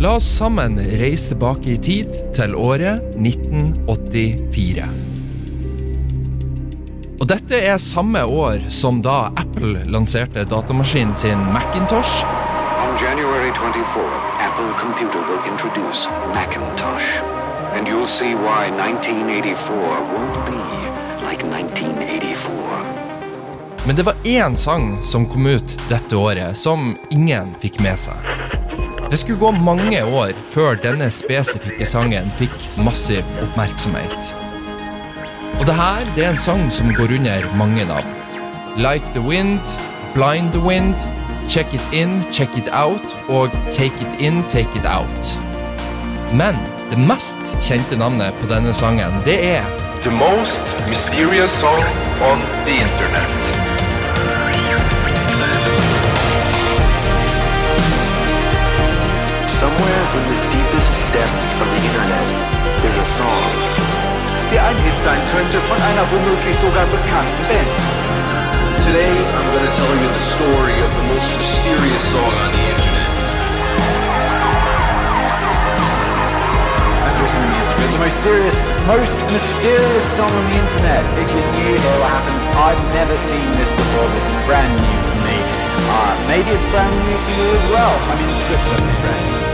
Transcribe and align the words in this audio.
La 0.00 0.12
oss 0.14 0.36
sammen 0.36 0.78
reise 0.78 1.32
tilbake 1.32 1.72
i 1.72 1.76
tid 1.82 2.12
til 2.30 2.52
året 2.54 3.02
1984. 3.18 4.84
Og 7.18 7.24
dette 7.26 7.58
er 7.58 7.82
samme 7.82 8.22
år 8.22 8.62
som 8.70 9.02
da 9.02 9.34
Apple 9.42 9.82
lanserte 9.90 10.46
datamaskinen 10.46 11.18
sin 11.18 11.42
Macintosh. 11.50 12.22
On 12.78 12.94
January 13.02 13.50
24th, 13.50 14.38
Apple 14.38 14.70
Computer 14.78 15.18
will 15.26 15.42
introduce 15.50 16.06
Macintosh. 16.30 17.18
And 17.74 17.90
you'll 17.90 18.06
see 18.06 18.38
why 18.38 18.70
1984 18.70 19.74
won't 20.14 20.38
be 20.46 20.62
like 21.26 21.42
1984. 21.42 22.54
Men 23.86 23.96
det 23.96 24.02
var 24.02 24.14
én 24.24 24.56
sang 24.56 25.02
som 25.02 25.26
kom 25.26 25.46
ut 25.46 25.82
dette 25.88 26.16
året 26.16 26.56
som 26.56 26.96
ingen 27.10 27.54
fikk 27.58 27.80
med 27.82 27.98
seg. 27.98 28.14
Det 29.10 29.16
skulle 29.16 29.38
gå 29.38 29.50
mange 29.50 30.04
år 30.04 30.32
før 30.50 30.74
denne 30.82 31.06
spesifikke 31.10 31.86
sangen 31.88 32.26
fikk 32.36 32.56
massiv 32.84 33.24
oppmerksomhet. 33.40 34.34
Og 35.58 35.64
det 35.66 35.76
her 35.78 36.02
det 36.16 36.24
er 36.26 36.34
en 36.34 36.40
sang 36.40 36.66
som 36.70 36.92
går 36.94 37.14
under 37.16 37.46
mange 37.56 37.86
navn. 37.88 38.10
Like 38.76 39.06
the 39.14 39.20
Wind, 39.24 39.64
Blind 40.14 40.52
the 40.52 40.60
Wind, 40.60 40.94
Check 41.48 41.72
It 41.74 41.84
In, 41.92 42.22
Check 42.32 42.56
It 42.56 42.68
Out 42.72 43.16
og 43.28 43.50
Take 43.70 43.96
It 43.96 44.20
In, 44.20 44.42
Take 44.42 44.76
It 44.76 44.84
Out. 44.84 45.40
Men 46.32 46.60
det 46.90 46.98
mest 46.98 47.40
kjente 47.64 47.96
navnet 47.96 48.36
på 48.42 48.52
denne 48.52 48.74
sangen, 48.76 49.22
det 49.24 49.40
er 49.56 49.64
The 50.02 50.10
most 50.10 50.62
mysterious 50.88 51.50
song 51.50 51.82
on 52.20 52.38
the 52.66 52.76
internet. 52.76 53.67
In 60.18 60.26
the 60.26 60.40
deepest 60.50 60.92
depths 61.14 61.48
of 61.62 61.66
the 61.70 61.78
internet, 61.78 62.26
there's 62.82 62.98
a 62.98 63.06
song. 63.14 63.78
der 64.50 64.66
ein 64.66 64.76
Hit 64.82 64.98
sein 65.06 65.22
könnte 65.30 65.58
von 65.70 65.78
einer 65.78 66.02
womöglich 66.10 66.58
sogar 66.58 66.86
bekannten 66.90 67.42
Band. 67.46 67.70
Today, 68.82 69.14
I'm 69.14 69.46
going 69.54 69.62
to 69.62 69.74
tell 69.78 69.94
you 69.94 70.08
the 70.10 70.24
story 70.34 70.74
of 70.82 70.90
the 70.90 71.04
most 71.14 71.30
mysterious 71.38 72.04
song 72.10 72.34
on 72.34 72.50
the 72.50 72.64
internet. 72.66 73.10
The 77.78 78.04
mysterious, 78.04 78.58
most 78.90 79.14
mysterious 79.30 80.06
song 80.18 80.32
on 80.34 80.44
the 80.50 80.56
internet. 80.58 81.02
If 81.14 81.30
you're 81.30 81.46
new 81.62 81.78
here, 81.78 81.94
what 82.02 82.10
happens? 82.10 82.42
I've 82.58 82.82
never 82.90 83.14
seen 83.30 83.46
this 83.54 83.70
before. 83.70 84.08
This 84.10 84.26
is 84.26 84.38
brand 84.50 84.72
new 84.82 84.98
to 84.98 85.14
me. 85.30 85.38
Uh, 85.94 86.14
maybe 86.26 86.50
it's 86.50 86.66
brand 86.74 86.94
new 87.06 87.14
to 87.14 87.30
you 87.38 87.48
as 87.54 87.64
well. 87.70 87.94
I 88.10 88.14
mean, 88.18 88.30
Switzerland 88.34 88.90
is 88.90 89.47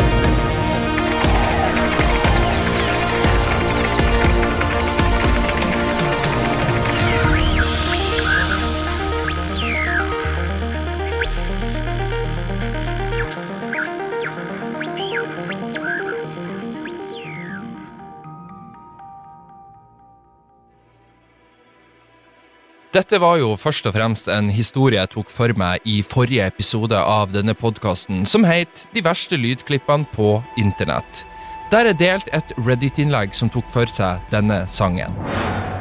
Dette 22.94 23.18
var 23.18 23.40
jo 23.40 23.56
først 23.58 23.88
og 23.90 23.96
fremst 23.96 24.28
en 24.30 24.46
historie 24.54 25.00
jeg 25.00 25.10
tok 25.16 25.30
for 25.32 25.50
meg 25.58 25.82
i 25.82 25.96
forrige 26.06 26.44
episode 26.46 26.94
av 26.94 27.32
denne 27.34 27.50
podkasten, 27.58 28.22
som 28.22 28.46
het 28.46 28.84
De 28.94 29.02
verste 29.02 29.34
lydklippene 29.34 30.06
på 30.14 30.36
internett. 30.62 31.24
Der 31.72 31.90
er 31.90 31.98
delt 31.98 32.30
et 32.30 32.54
Reddit-innlegg 32.54 33.34
som 33.34 33.50
tok 33.50 33.66
for 33.74 33.90
seg 33.90 34.22
denne 34.30 34.60
sangen. 34.70 35.10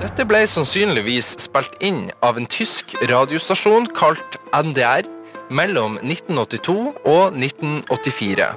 Dette 0.01 0.25
ble 0.25 0.41
sannsynligvis 0.49 1.35
spilt 1.45 1.77
inn 1.85 2.07
av 2.25 2.41
en 2.41 2.49
tysk 2.49 2.97
radiostasjon 3.05 3.91
kalt 3.93 4.39
NDR 4.49 5.05
mellom 5.53 6.01
1982 6.01 6.79
og 7.05 7.37
1984. 7.37 8.49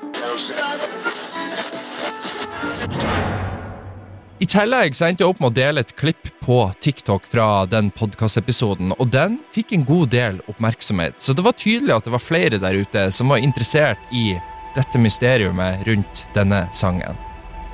I 4.47 4.49
tillegg 4.53 4.95
så 4.95 5.09
endte 5.09 5.25
jeg 5.25 5.33
opp 5.33 5.41
med 5.43 5.49
å 5.51 5.57
dele 5.57 5.83
et 5.83 5.89
klipp 5.99 6.29
på 6.39 6.61
TikTok 6.79 7.25
fra 7.27 7.65
den 7.67 7.89
podkastepisoden, 7.91 8.93
og 8.95 9.09
den 9.11 9.41
fikk 9.51 9.73
en 9.75 9.83
god 9.89 10.13
del 10.13 10.39
oppmerksomhet, 10.47 11.17
så 11.19 11.35
det 11.35 11.43
var 11.43 11.57
tydelig 11.59 11.97
at 11.97 12.07
det 12.07 12.13
var 12.15 12.23
flere 12.23 12.61
der 12.63 12.79
ute 12.79 13.09
som 13.17 13.35
var 13.35 13.43
interessert 13.43 14.15
i 14.15 14.37
dette 14.77 15.03
mysteriumet 15.03 15.83
rundt 15.91 16.29
denne 16.37 16.63
sangen. 16.71 17.19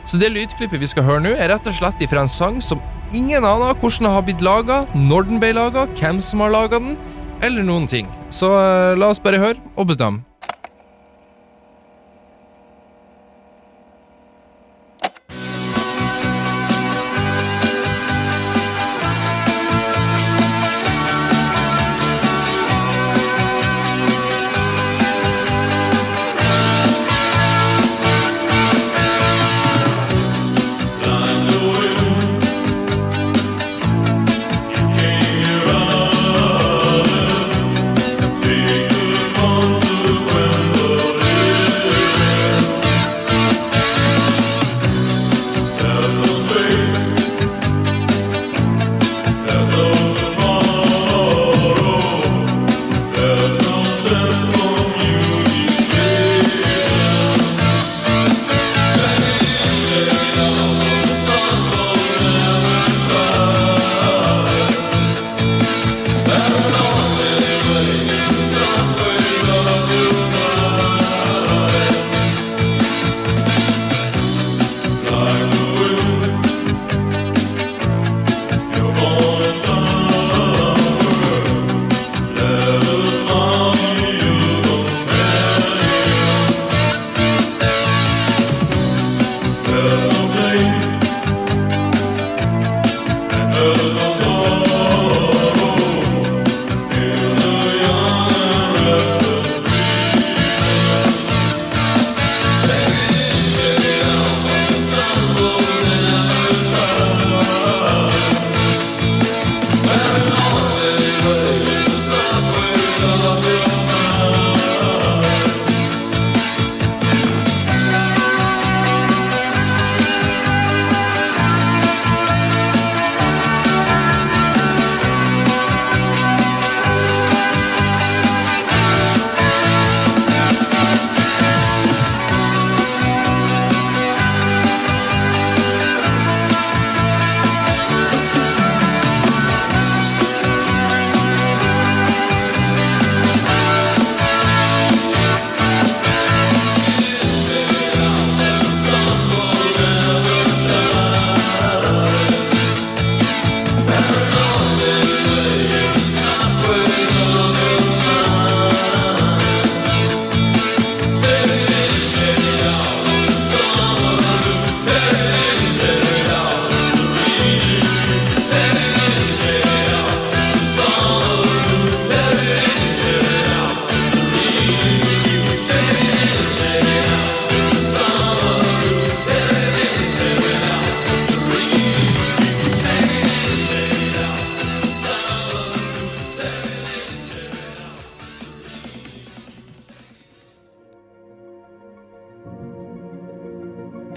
Så 0.08 0.16
det 0.16 0.32
lydklippet 0.32 0.80
vi 0.80 0.88
skal 0.88 1.04
høre 1.10 1.26
nå, 1.26 1.36
er 1.36 1.52
rett 1.52 1.68
og 1.68 1.76
slett 1.76 2.00
ifra 2.08 2.24
en 2.24 2.36
sang 2.40 2.56
som 2.64 2.80
ingen 3.12 3.44
aner 3.44 3.76
hvordan 3.76 4.08
den 4.08 4.16
har 4.16 4.24
blitt 4.30 4.48
laga, 4.48 4.82
når 4.96 5.28
den 5.28 5.44
ble 5.44 5.52
laga, 5.60 5.84
hvem 6.00 6.24
som 6.24 6.40
har 6.40 6.56
laga 6.56 6.80
den, 6.80 6.96
eller 7.44 7.68
noen 7.68 7.84
ting. 7.84 8.08
Så 8.32 8.48
eh, 8.48 8.96
la 8.96 9.12
oss 9.12 9.20
bare 9.20 9.44
høre 9.44 9.60
og 9.76 9.92
bedømme. 9.92 10.24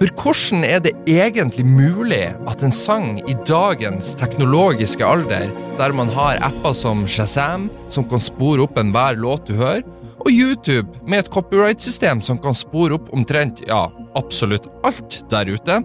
For 0.05 0.13
hvordan 0.21 0.61
er 0.67 0.81
det 0.85 0.91
egentlig 1.09 1.63
mulig 1.65 2.27
at 2.45 2.61
en 2.61 2.73
sang 2.75 3.15
i 3.25 3.33
dagens 3.47 4.11
teknologiske 4.19 5.01
alder, 5.01 5.47
der 5.79 5.95
man 5.97 6.11
har 6.13 6.37
apper 6.45 6.75
som 6.77 7.07
Shazam, 7.09 7.71
som 7.89 8.05
kan 8.05 8.21
spore 8.21 8.67
opp 8.67 8.77
enhver 8.77 9.17
låt 9.17 9.49
du 9.49 9.55
hører, 9.57 9.81
og 10.21 10.29
YouTube 10.29 10.93
med 11.09 11.23
et 11.23 11.31
copyright-system 11.33 12.21
som 12.21 12.37
kan 12.37 12.53
spore 12.53 12.99
opp 12.99 13.09
omtrent 13.17 13.63
ja, 13.65 13.87
absolutt 14.13 14.69
alt 14.85 15.23
der 15.33 15.49
ute, 15.49 15.81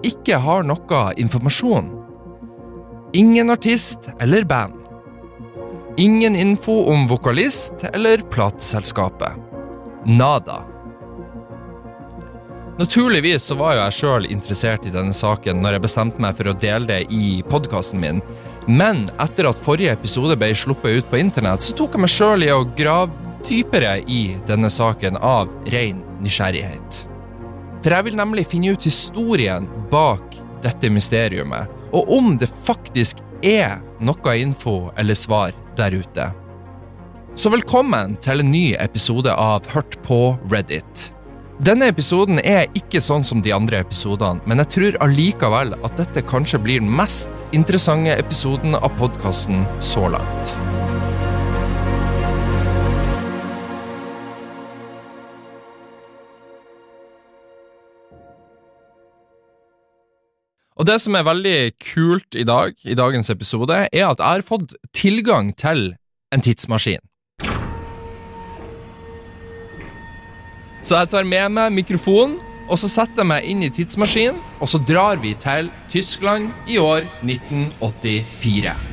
ikke 0.00 0.40
har 0.40 0.64
noe 0.64 1.04
informasjon? 1.20 1.92
Ingen 3.12 3.52
artist 3.52 4.08
eller 4.16 4.48
band. 4.48 4.80
Ingen 6.00 6.40
info 6.40 6.86
om 6.88 7.04
vokalist 7.10 7.84
eller 7.92 8.24
plateselskapet. 8.32 9.36
Nada. 10.08 10.62
Naturligvis 12.78 13.42
så 13.42 13.54
var 13.54 13.74
jo 13.74 13.82
jeg 13.82 13.96
sjøl 13.98 14.26
interessert 14.32 14.86
i 14.88 14.92
denne 14.94 15.12
saken 15.12 15.60
når 15.60 15.76
jeg 15.76 15.84
bestemte 15.84 16.22
meg 16.24 16.38
for 16.38 16.48
å 16.48 16.56
dele 16.56 16.88
det 16.88 17.00
i 17.12 17.42
podkasten 17.50 18.00
min, 18.00 18.22
men 18.66 19.04
etter 19.20 19.50
at 19.50 19.60
forrige 19.60 19.92
episode 19.92 20.38
ble 20.40 20.52
sluppet 20.56 21.02
ut 21.02 21.10
på 21.10 21.20
internett, 21.20 21.64
så 21.64 21.76
tok 21.76 21.98
jeg 21.98 22.04
meg 22.04 22.14
sjøl 22.14 22.46
i 22.46 22.52
å 22.54 22.64
grave 22.78 23.12
dypere 23.44 23.98
i 24.08 24.22
denne 24.48 24.70
saken 24.72 25.18
av 25.20 25.52
ren 25.74 26.00
nysgjerrighet. 26.24 27.04
For 27.82 27.92
jeg 27.92 28.06
vil 28.08 28.16
nemlig 28.16 28.46
finne 28.48 28.72
ut 28.72 28.86
historien 28.86 29.66
bak 29.92 30.38
dette 30.62 30.90
mysteriumet, 30.94 31.68
og 31.92 32.08
om 32.16 32.36
det 32.40 32.48
faktisk 32.48 33.20
er 33.44 33.82
noe 34.00 34.36
info 34.38 34.92
eller 34.96 35.18
svar 35.18 35.52
der 35.76 35.98
ute. 35.98 36.30
Så 37.34 37.50
velkommen 37.52 38.16
til 38.22 38.40
en 38.40 38.52
ny 38.52 38.70
episode 38.78 39.32
av 39.34 39.66
Hørt 39.74 39.98
på 40.06 40.22
Reddit. 40.52 41.11
Denne 41.62 41.86
episoden 41.92 42.40
er 42.42 42.64
ikke 42.74 42.98
sånn 42.98 43.22
som 43.22 43.38
de 43.38 43.52
andre 43.54 43.84
episodene, 43.84 44.42
men 44.50 44.58
jeg 44.64 44.70
tror 44.74 44.96
allikevel 45.04 45.76
at 45.78 45.92
dette 45.94 46.24
kanskje 46.26 46.58
blir 46.58 46.82
den 46.82 46.88
mest 46.90 47.30
interessante 47.54 48.16
episoden 48.18 48.74
av 48.74 48.90
podkasten 48.98 49.62
så 49.78 50.08
langt. 50.10 50.56
Og 60.74 60.90
det 60.90 60.98
som 61.06 61.14
er 61.14 61.30
veldig 61.30 61.56
kult 61.78 62.34
i 62.34 62.42
dag, 62.42 62.74
i 62.82 62.98
dagens 62.98 63.30
episode, 63.30 63.84
er 63.86 64.08
at 64.10 64.18
jeg 64.18 64.26
har 64.26 64.48
fått 64.50 64.74
tilgang 64.90 65.54
til 65.54 65.92
en 66.34 66.42
tidsmaskin. 66.42 67.06
Så 70.82 70.98
jeg 70.98 71.12
tar 71.12 71.28
med 71.28 71.52
meg 71.54 71.74
mikrofonen, 71.76 72.38
og 72.66 72.78
så 72.78 72.88
setter 72.90 73.22
jeg 73.22 73.30
meg 73.30 73.46
inn 73.50 73.62
i 73.66 73.70
tidsmaskinen, 73.74 74.38
og 74.62 74.70
så 74.70 74.80
drar 74.82 75.20
vi 75.22 75.34
til 75.38 75.70
Tyskland 75.92 76.50
i 76.70 76.78
år 76.82 77.06
1984. 77.22 78.91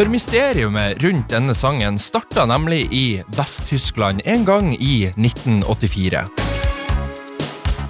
For 0.00 0.08
mysteriumet 0.08 1.02
rundt 1.04 1.28
denne 1.28 1.52
sangen 1.52 1.98
starta 2.00 2.46
nemlig 2.48 2.86
i 2.88 3.20
Vest-Tyskland 3.36 4.22
en 4.24 4.46
gang 4.48 4.70
i 4.72 5.10
1984. 5.12 6.22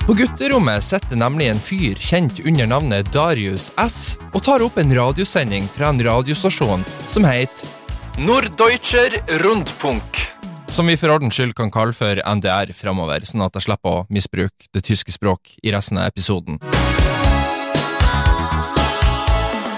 På 0.08 0.16
gutterommet 0.18 0.82
sitter 0.82 1.20
nemlig 1.20 1.46
en 1.52 1.62
fyr 1.62 1.94
kjent 2.02 2.40
under 2.42 2.66
navnet 2.66 3.12
Darius 3.14 3.68
S 3.78 4.00
og 4.32 4.42
tar 4.42 4.64
opp 4.66 4.80
en 4.82 4.90
radiosending 4.90 5.70
fra 5.70 5.92
en 5.94 6.02
radiostasjon 6.02 6.82
som 7.06 7.30
heter 7.30 8.18
Norddeutscher 8.26 9.20
Rundfunk. 9.44 10.24
Som 10.66 10.90
vi 10.90 10.98
for 10.98 11.14
ordens 11.14 11.38
skyld 11.38 11.54
kan 11.54 11.70
kalle 11.70 11.94
for 11.94 12.18
NDR 12.26 12.74
framover, 12.74 13.22
sånn 13.22 13.46
at 13.46 13.54
jeg 13.54 13.68
slipper 13.70 14.00
å 14.00 14.06
misbruke 14.10 14.66
det 14.74 14.82
tyske 14.90 15.14
språk 15.14 15.54
i 15.62 15.70
resten 15.70 16.02
av 16.02 16.10
episoden. 16.10 16.58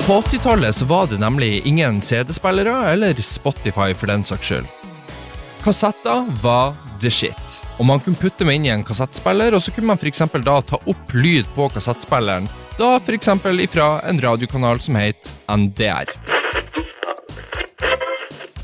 På 0.06 0.12
80-tallet 0.12 0.74
så 0.74 0.84
var 0.84 1.06
det 1.06 1.18
nemlig 1.18 1.66
ingen 1.66 2.00
CD-spillere 2.00 2.90
eller 2.90 3.14
Spotify 3.22 3.94
for 3.94 4.10
den 4.10 4.24
saks 4.26 4.48
skyld. 4.48 4.66
Kassetter 5.62 6.24
var 6.42 6.72
the 7.00 7.10
shit, 7.10 7.60
og 7.78 7.86
man 7.86 8.02
kunne 8.02 8.18
putte 8.18 8.42
meg 8.42 8.58
inn 8.58 8.66
i 8.66 8.72
en 8.74 8.82
kassettspiller, 8.82 9.54
og 9.54 9.62
så 9.62 9.70
kunne 9.70 9.92
man 9.92 10.00
for 10.02 10.42
da 10.42 10.56
ta 10.66 10.80
opp 10.90 11.14
lyd 11.14 11.46
på 11.54 11.68
kassettspilleren, 11.70 12.50
da 12.80 12.96
eksempel 13.14 13.62
ifra 13.62 14.00
en 14.10 14.18
radiokanal 14.18 14.82
som 14.82 14.98
het 14.98 15.36
NDR. 15.46 16.10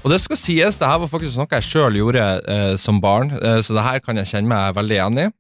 Og 0.03 0.11
det 0.11 0.19
skal 0.25 0.43
sies, 0.43 0.83
det 0.83 0.91
her 0.91 0.99
var 1.05 1.15
faktisk 1.15 1.39
noe 1.39 1.55
jeg 1.55 1.71
sjøl 1.71 2.03
gjorde 2.03 2.27
eh, 2.51 2.75
som 2.83 2.99
barn, 2.99 3.31
eh, 3.39 3.61
så 3.63 3.79
det 3.79 3.87
her 3.87 4.03
kan 4.03 4.19
jeg 4.19 4.33
kjenne 4.35 4.51
meg 4.51 4.75
veldig 4.75 4.99
igjen 4.99 5.23
i. 5.29 5.31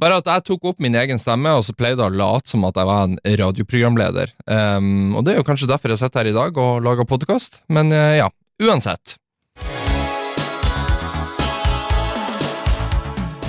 Bare 0.00 0.16
at 0.16 0.28
jeg 0.30 0.46
tok 0.48 0.70
opp 0.70 0.78
min 0.80 0.96
egen 0.96 1.20
stemme, 1.20 1.52
og 1.52 1.64
så 1.66 1.74
pleide 1.76 2.00
jeg 2.00 2.14
å 2.14 2.16
late 2.22 2.48
som 2.48 2.64
at 2.64 2.78
jeg 2.78 2.88
var 2.88 3.02
en 3.04 3.18
radioprogramleder. 3.42 4.32
Um, 4.48 5.16
og 5.18 5.26
det 5.26 5.34
er 5.34 5.42
jo 5.42 5.48
kanskje 5.48 5.68
derfor 5.68 5.92
jeg 5.92 6.00
sitter 6.00 6.22
her 6.22 6.30
i 6.30 6.36
dag 6.36 6.60
og 6.62 6.80
lager 6.86 7.08
podkast, 7.08 7.60
men 7.68 7.92
uh, 7.92 8.16
ja, 8.16 8.30
uansett. 8.64 9.18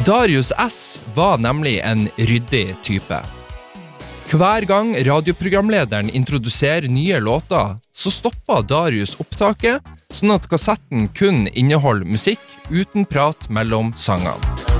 Darius 0.03 0.49
S 0.59 0.99
var 1.15 1.39
nemlig 1.39 1.77
en 1.85 2.09
ryddig 2.17 2.73
type. 2.83 3.21
Hver 4.31 4.65
gang 4.67 4.91
radioprogramlederen 5.07 6.09
introduserer 6.15 6.87
nye 6.91 7.19
låter, 7.23 7.77
så 7.95 8.11
stopper 8.11 8.65
Darius 8.67 9.15
opptaket, 9.23 9.87
sånn 10.11 10.35
at 10.35 10.49
kassetten 10.51 11.07
kun 11.15 11.45
inneholder 11.53 12.07
musikk 12.07 12.43
uten 12.71 13.07
prat 13.07 13.47
mellom 13.51 13.95
sangene. 13.99 14.70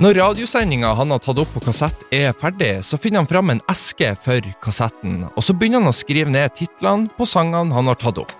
Når 0.00 0.14
radiosendinga 0.16 0.94
han 0.96 1.10
har 1.12 1.20
tatt 1.20 1.36
opp 1.42 1.50
på 1.52 1.60
kassett 1.60 2.06
er 2.16 2.30
ferdig, 2.32 2.78
så 2.88 2.96
finner 2.96 3.20
han 3.20 3.26
fram 3.28 3.50
en 3.52 3.58
eske 3.68 4.14
for 4.16 4.46
kassetten, 4.64 5.26
og 5.28 5.44
så 5.44 5.52
begynner 5.52 5.82
han 5.82 5.92
å 5.92 5.98
skrive 5.98 6.32
ned 6.32 6.54
titlene 6.56 7.12
på 7.18 7.26
sangene 7.28 7.76
han 7.76 7.90
har 7.90 7.98
tatt 8.00 8.22
opp. 8.22 8.32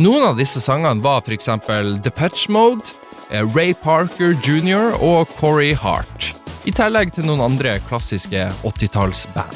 Noen 0.00 0.24
av 0.30 0.40
disse 0.40 0.62
sangene 0.64 1.04
var 1.04 1.20
for 1.20 1.36
eksempel 1.36 1.98
Patch 2.16 2.46
Mode, 2.48 2.96
Ray 3.28 3.76
Parker 3.76 4.32
jr. 4.40 4.96
og 5.04 5.28
Corey 5.36 5.76
Hart, 5.76 6.30
i 6.64 6.72
tillegg 6.72 7.12
til 7.12 7.28
noen 7.28 7.44
andre 7.44 7.76
klassiske 7.90 8.48
80-tallsband. 8.64 9.52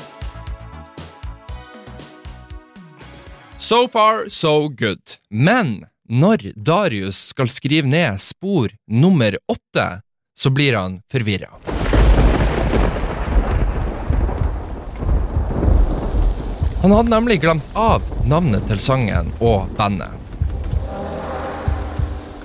So 3.56 3.86
far, 3.88 4.28
so 4.28 4.68
good. 4.68 5.16
Men 5.32 5.86
når 6.08 6.50
Darius 6.56 7.18
skal 7.32 7.49
skrive 7.49 7.88
ned 7.88 8.20
spor 8.20 8.75
nummer 8.90 9.38
åtte, 9.49 9.87
så 10.37 10.50
blir 10.50 10.76
han 10.76 11.00
forvirra. 11.12 11.49
Han 16.84 16.92
hadde 16.92 17.08
nemlig 17.14 17.40
glemt 17.40 17.70
av 17.73 18.04
navnet 18.28 18.66
til 18.68 18.80
sangen 18.82 19.30
og 19.40 19.70
bandet. 19.78 20.12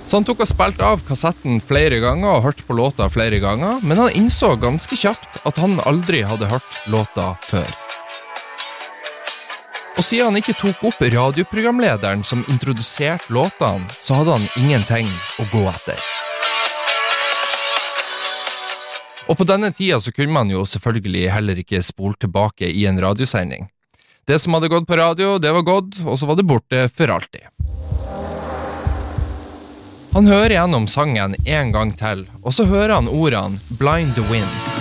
Så 0.08 0.16
han 0.16 0.24
tok 0.26 0.40
og 0.42 0.48
spilte 0.48 0.82
av 0.82 1.04
kassetten 1.06 1.60
flere 1.62 2.00
ganger 2.02 2.32
og 2.32 2.46
hørte 2.48 2.64
på 2.66 2.74
låta 2.74 3.06
flere 3.12 3.38
ganger, 3.38 3.84
men 3.84 4.00
han 4.00 4.16
innså 4.16 4.56
ganske 4.58 4.96
kjapt 4.96 5.38
at 5.44 5.60
han 5.60 5.76
aldri 5.84 6.24
hadde 6.26 6.48
hørt 6.50 6.80
låta 6.90 7.34
før. 7.46 7.68
Og 9.98 10.04
siden 10.06 10.30
han 10.30 10.38
ikke 10.38 10.56
tok 10.58 10.84
opp 10.90 11.02
radioprogramlederen 11.02 12.22
som 12.24 12.44
introduserte 12.48 13.32
låtene, 13.34 13.90
så 14.00 14.20
hadde 14.20 14.38
han 14.38 14.48
ingenting 14.60 15.10
å 15.42 15.46
gå 15.52 15.64
etter. 15.72 15.98
Og 19.30 19.38
på 19.38 19.46
denne 19.46 19.70
tida 19.74 20.00
så 20.02 20.12
kunne 20.14 20.34
man 20.34 20.50
jo 20.50 20.64
selvfølgelig 20.66 21.28
heller 21.30 21.60
ikke 21.62 21.82
spole 21.86 22.18
tilbake 22.18 22.70
i 22.70 22.86
en 22.90 22.98
radiosending. 23.02 23.68
Det 24.26 24.38
som 24.42 24.54
hadde 24.54 24.70
gått 24.70 24.86
på 24.86 24.98
radio, 24.98 25.38
det 25.38 25.52
var 25.54 25.66
gått, 25.66 26.00
og 26.06 26.18
så 26.18 26.26
var 26.26 26.38
det 26.38 26.46
borte 26.50 26.86
for 26.90 27.14
alltid. 27.14 27.46
Han 30.10 30.26
hører 30.26 30.56
gjennom 30.56 30.88
sangen 30.90 31.36
en 31.46 31.72
gang 31.74 31.94
til, 31.94 32.26
og 32.42 32.54
så 32.54 32.66
hører 32.66 32.96
han 32.98 33.10
ordene 33.10 33.62
'Blind 33.78 34.18
the 34.18 34.26
Wind'. 34.26 34.79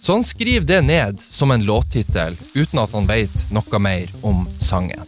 Så 0.00 0.12
han 0.12 0.24
skriver 0.24 0.66
det 0.66 0.80
ned 0.82 1.20
som 1.20 1.50
en 1.50 1.64
låttittel, 1.64 2.36
uten 2.54 2.78
at 2.80 2.92
han 2.96 3.06
vet 3.06 3.50
noe 3.52 3.78
mer 3.78 4.08
om 4.22 4.46
sangen. 4.58 5.04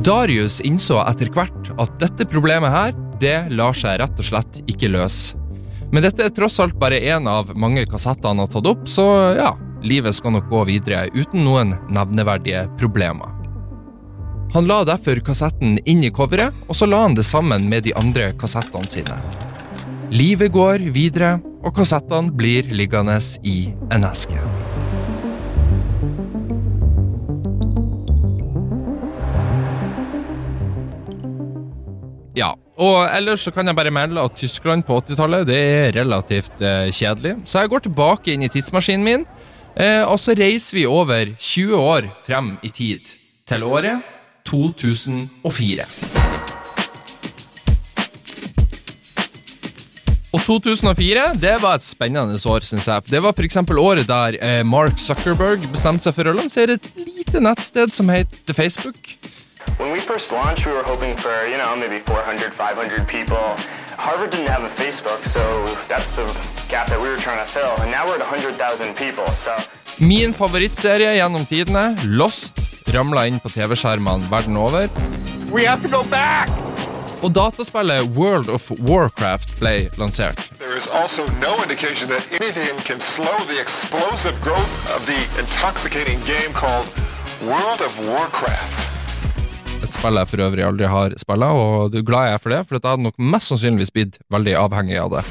Darius 0.00 0.60
innså 0.64 1.00
etter 1.04 1.28
hvert 1.32 1.72
at 1.80 1.96
dette 2.00 2.24
problemet 2.28 2.72
her, 2.72 2.94
det 3.20 3.50
lar 3.52 3.76
seg 3.76 3.98
rett 4.00 4.20
og 4.20 4.28
slett 4.30 4.60
ikke 4.68 4.88
løse. 4.92 5.36
Men 5.90 6.04
dette 6.06 6.24
er 6.24 6.32
tross 6.36 6.60
alt 6.62 6.78
bare 6.80 7.00
én 7.00 7.26
av 7.28 7.50
mange 7.58 7.82
kassetter 7.90 8.30
han 8.30 8.40
har 8.40 8.48
tatt 8.52 8.68
opp, 8.70 8.86
så 8.88 9.04
ja, 9.36 9.50
livet 9.82 10.16
skal 10.16 10.36
nok 10.36 10.48
gå 10.52 10.64
videre 10.68 11.08
uten 11.16 11.44
noen 11.44 11.74
nevneverdige 11.92 12.68
problemer. 12.80 13.39
Han 14.50 14.66
la 14.66 14.80
derfor 14.82 15.20
kassetten 15.22 15.76
inn 15.86 16.00
i 16.02 16.08
coveret, 16.10 16.56
og 16.66 16.74
så 16.74 16.88
la 16.88 17.04
han 17.04 17.14
det 17.14 17.22
sammen 17.22 17.68
med 17.70 17.84
de 17.86 17.92
andre 17.94 18.32
kassettene 18.38 18.90
sine. 18.90 19.18
Livet 20.10 20.50
går 20.50 20.88
videre, 20.90 21.36
og 21.62 21.76
kassettene 21.76 22.34
blir 22.34 22.66
liggende 22.74 23.14
i 23.46 23.70
en 23.94 24.08
eske. 24.08 24.42
Ja, 32.34 32.50
og 32.74 32.98
ellers 33.06 33.46
så 33.46 33.54
kan 33.54 33.70
jeg 33.70 33.78
bare 33.78 33.94
melde 33.94 34.26
at 34.26 34.38
Tyskland 34.42 34.82
på 34.88 34.98
80-tallet 34.98 35.46
det 35.46 35.62
er 35.62 35.98
relativt 36.02 36.58
eh, 36.58 36.90
kjedelig. 36.90 37.38
Så 37.46 37.62
jeg 37.62 37.70
går 37.70 37.86
tilbake 37.86 38.34
inn 38.34 38.42
i 38.42 38.50
tidsmaskinen 38.50 39.06
min, 39.06 39.28
eh, 39.78 40.02
og 40.02 40.18
så 40.18 40.34
reiser 40.34 40.82
vi 40.82 40.90
over 40.90 41.36
20 41.38 41.76
år 41.78 42.16
frem 42.26 42.56
i 42.66 42.74
tid. 42.74 43.14
Til 43.46 43.62
året 43.66 44.18
2004. 44.44 45.86
Og 50.30 50.40
2004 50.46 51.24
det 51.42 51.56
var 51.62 51.74
et 51.74 51.82
spennende 51.82 52.38
år, 52.46 52.62
syns 52.62 52.86
jeg. 52.88 53.02
Det 53.10 53.22
var 53.22 53.34
f.eks. 53.34 53.56
året 53.56 54.06
der 54.08 54.38
eh, 54.38 54.62
Mark 54.66 54.98
Zuckerberg 54.98 55.66
bestemte 55.72 56.06
seg 56.06 56.14
for 56.14 56.30
å 56.30 56.36
lansere 56.38 56.78
et 56.78 56.90
lite 57.02 57.42
nettsted 57.42 57.90
som 57.94 58.08
het 58.14 58.30
The 58.46 58.54
Facebook. 58.54 59.16
When 59.78 59.92
we 59.92 60.00
first 60.00 60.30
launched, 60.32 60.66
we 60.66 60.72
were 60.72 60.84
hoping 60.84 61.16
for, 61.16 61.32
you 61.46 61.58
know, 61.58 61.74
maybe 61.76 61.98
400, 61.98 62.52
500 62.54 63.08
people. 63.08 63.56
Harvard 63.96 64.30
didn't 64.30 64.48
have 64.48 64.64
a 64.64 64.72
Facebook, 64.80 65.20
so 65.34 65.42
that's 65.88 66.08
the 66.16 66.26
gap 66.68 66.88
that 66.88 67.00
we 67.00 67.08
were 67.08 67.18
trying 67.18 67.44
to 67.44 67.50
fill. 67.50 67.74
And 67.82 67.90
now 67.90 68.06
we're 68.06 68.14
at 68.14 68.20
100,000 68.20 68.94
people, 68.96 69.26
so 69.44 69.56
Min 69.98 70.34
favorittserie 70.34 71.14
gjennom 71.16 71.46
tidene, 71.46 71.96
Lost, 72.04 72.58
ramla 72.94 73.26
inn 73.28 73.40
på 73.40 73.50
TV-skjermene 73.52 74.30
verden 74.30 74.56
over. 74.56 74.88
We 75.52 75.66
have 75.66 75.82
to 75.82 75.88
go 75.88 76.04
back! 76.10 76.50
Og 77.20 77.34
dataspillet 77.36 78.16
World 78.16 78.48
of 78.48 78.70
Warcraft 78.80 79.58
ble 79.60 79.90
lansert. 80.00 80.40
There 80.58 80.76
is 80.76 80.86
also 80.88 81.26
no 81.40 81.52
indication 81.62 82.08
that 82.08 82.24
anything 82.40 82.78
can 82.86 83.00
slow 83.00 83.36
the 83.50 83.60
explosive 83.60 84.40
growth 84.40 84.72
of 84.96 85.04
the 85.04 85.20
intoxicating 85.40 86.20
game 86.24 86.54
called 86.56 86.88
World 87.44 87.84
of 87.84 87.92
Warcraft. 88.08 88.86
Et 89.84 89.92
spill 89.92 90.16
jeg 90.16 90.28
for 90.32 90.46
øvrig 90.46 90.64
aldri 90.64 90.88
har 90.88 91.12
spilla, 91.20 91.52
og 91.52 91.92
du 91.92 92.00
er 92.00 92.08
glad 92.08 92.30
jeg 92.30 92.38
er 92.38 92.42
for 92.46 92.56
det, 92.56 92.64
for 92.66 92.78
jeg 92.78 92.88
hadde 92.88 93.08
nok 93.10 93.20
mest 93.36 93.52
sannsynligvis 93.52 93.92
blitt 93.96 94.20
veldig 94.32 94.56
avhengig 94.64 95.00
av 95.02 95.12
det. 95.18 95.24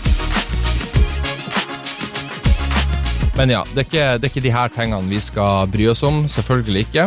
Men 3.39 3.53
ja, 3.53 3.62
det 3.72 3.77
er, 3.79 3.86
ikke, 3.88 4.05
det 4.19 4.27
er 4.27 4.31
ikke 4.34 4.41
de 4.43 4.51
her 4.51 4.72
tingene 4.75 5.08
vi 5.08 5.19
skal 5.24 5.69
bry 5.72 5.86
oss 5.88 6.01
om. 6.03 6.25
Selvfølgelig 6.27 6.81
ikke. 6.89 7.05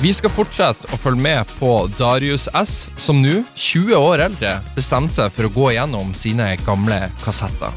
Vi 0.00 0.08
skal 0.16 0.32
fortsette 0.32 0.88
å 0.88 0.96
følge 0.96 1.20
med 1.26 1.50
på 1.58 1.74
Darius 1.98 2.46
S, 2.56 2.88
som 2.96 3.20
nå, 3.20 3.42
20 3.52 3.92
år 3.98 4.24
eldre, 4.30 4.54
bestemte 4.72 5.12
seg 5.12 5.28
for 5.34 5.50
å 5.50 5.52
gå 5.52 5.68
gjennom 5.76 6.14
sine 6.16 6.54
gamle 6.64 7.02
kassetter. 7.20 7.76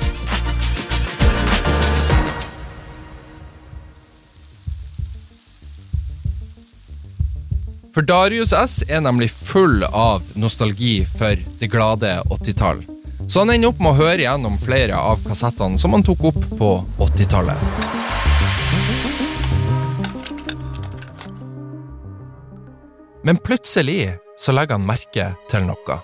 For 7.92 8.08
Darius 8.08 8.56
S 8.56 8.82
er 8.88 9.04
nemlig 9.04 9.34
full 9.36 9.84
av 9.92 10.24
nostalgi 10.40 11.02
for 11.12 11.44
det 11.60 11.74
glade 11.76 12.22
80-tall. 12.32 12.86
Så 13.28 13.40
han 13.42 13.50
ender 13.50 13.72
opp 13.72 13.80
med 13.82 13.92
å 13.92 13.98
høre 13.98 14.22
gjennom 14.22 14.58
flere 14.62 14.98
av 15.00 15.24
kassettene 15.26 15.80
som 15.82 15.96
han 15.96 16.06
tok 16.06 16.28
opp 16.30 16.44
på 16.60 16.70
80-tallet. 17.02 17.58
Men 23.26 23.42
plutselig 23.42 24.14
så 24.38 24.54
legger 24.54 24.78
han 24.78 24.86
merke 24.86 25.32
til 25.50 25.66
noe. 25.66 25.98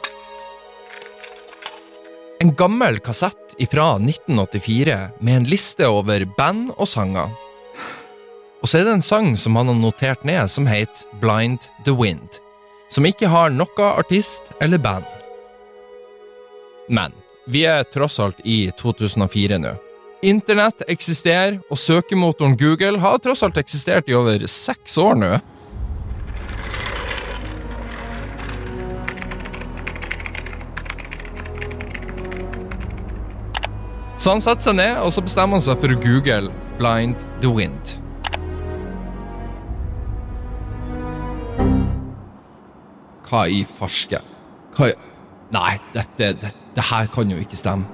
En 2.41 2.55
gammel 2.57 2.97
kassett 3.05 3.53
fra 3.69 3.91
1984 4.01 4.97
med 5.21 5.35
en 5.35 5.45
liste 5.45 5.85
over 5.85 6.25
band 6.37 6.71
og 6.73 6.89
sanger. 6.89 7.29
Og 8.61 8.69
så 8.69 8.79
er 8.79 8.87
det 8.87 8.95
en 8.97 9.05
sang 9.05 9.35
som 9.37 9.59
han 9.59 9.69
har 9.69 9.77
notert 9.77 10.25
ned, 10.25 10.49
som 10.49 10.65
heter 10.65 11.05
Blind 11.21 11.69
the 11.85 11.93
Wind. 11.93 12.41
Som 12.89 13.05
ikke 13.05 13.29
har 13.29 13.53
noe 13.53 13.93
artist 13.93 14.49
eller 14.57 14.81
band. 14.81 15.20
Men 16.87 17.13
vi 17.45 17.65
er 17.65 17.83
tross 17.83 18.19
alt 18.19 18.39
i 18.45 18.71
2004 18.77 19.57
nå. 19.61 19.73
Internett 20.21 20.83
eksisterer, 20.91 21.57
og 21.73 21.79
søkemotoren 21.81 22.53
Google 22.57 23.01
har 23.01 23.17
tross 23.23 23.41
alt 23.43 23.57
eksistert 23.57 24.09
i 24.09 24.13
over 24.13 24.45
seks 24.45 24.97
år 25.01 25.17
nå. 25.17 25.31
Så 34.21 34.35
han 34.35 34.43
setter 34.45 34.67
seg 34.67 34.77
ned, 34.77 34.99
og 35.01 35.09
så 35.09 35.23
bestemmer 35.25 35.57
han 35.57 35.65
seg 35.65 35.79
for 35.81 35.97
google 36.03 36.53
Blind 36.77 37.23
the 37.41 37.49
Wind. 37.49 37.95
Hva 43.25 43.47
i 43.49 43.63
farske? 43.65 44.21
Hva 44.77 44.91
i 44.91 44.99
Nei, 45.51 45.73
dette, 45.91 46.29
det, 46.39 46.51
det 46.75 46.85
her 46.91 47.09
kan 47.11 47.31
jo 47.31 47.39
ikke 47.41 47.59
stemme. 47.59 47.87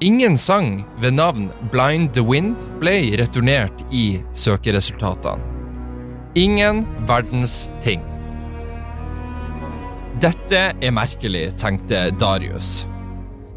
Ingen 0.00 0.38
sang 0.40 0.84
ved 1.02 1.12
navn 1.18 1.50
Blind 1.72 2.14
the 2.16 2.22
Wind 2.24 2.56
ble 2.80 2.94
returnert 3.20 3.82
i 3.92 4.22
søkeresultatene. 4.32 5.44
Ingen 6.40 6.86
verdens 7.08 7.66
ting. 7.84 8.00
Dette 10.22 10.62
er 10.72 10.94
merkelig, 10.94 11.50
tenkte 11.60 12.06
Darius. 12.16 12.86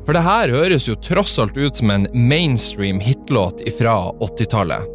For 0.04 0.18
det 0.18 0.26
her 0.26 0.52
høres 0.52 0.90
jo 0.90 0.98
tross 1.00 1.38
alt 1.40 1.56
ut 1.56 1.80
som 1.80 1.94
en 1.94 2.10
mainstream 2.12 3.00
hitlåt 3.00 3.64
fra 3.78 3.96
80-tallet. 4.20 4.90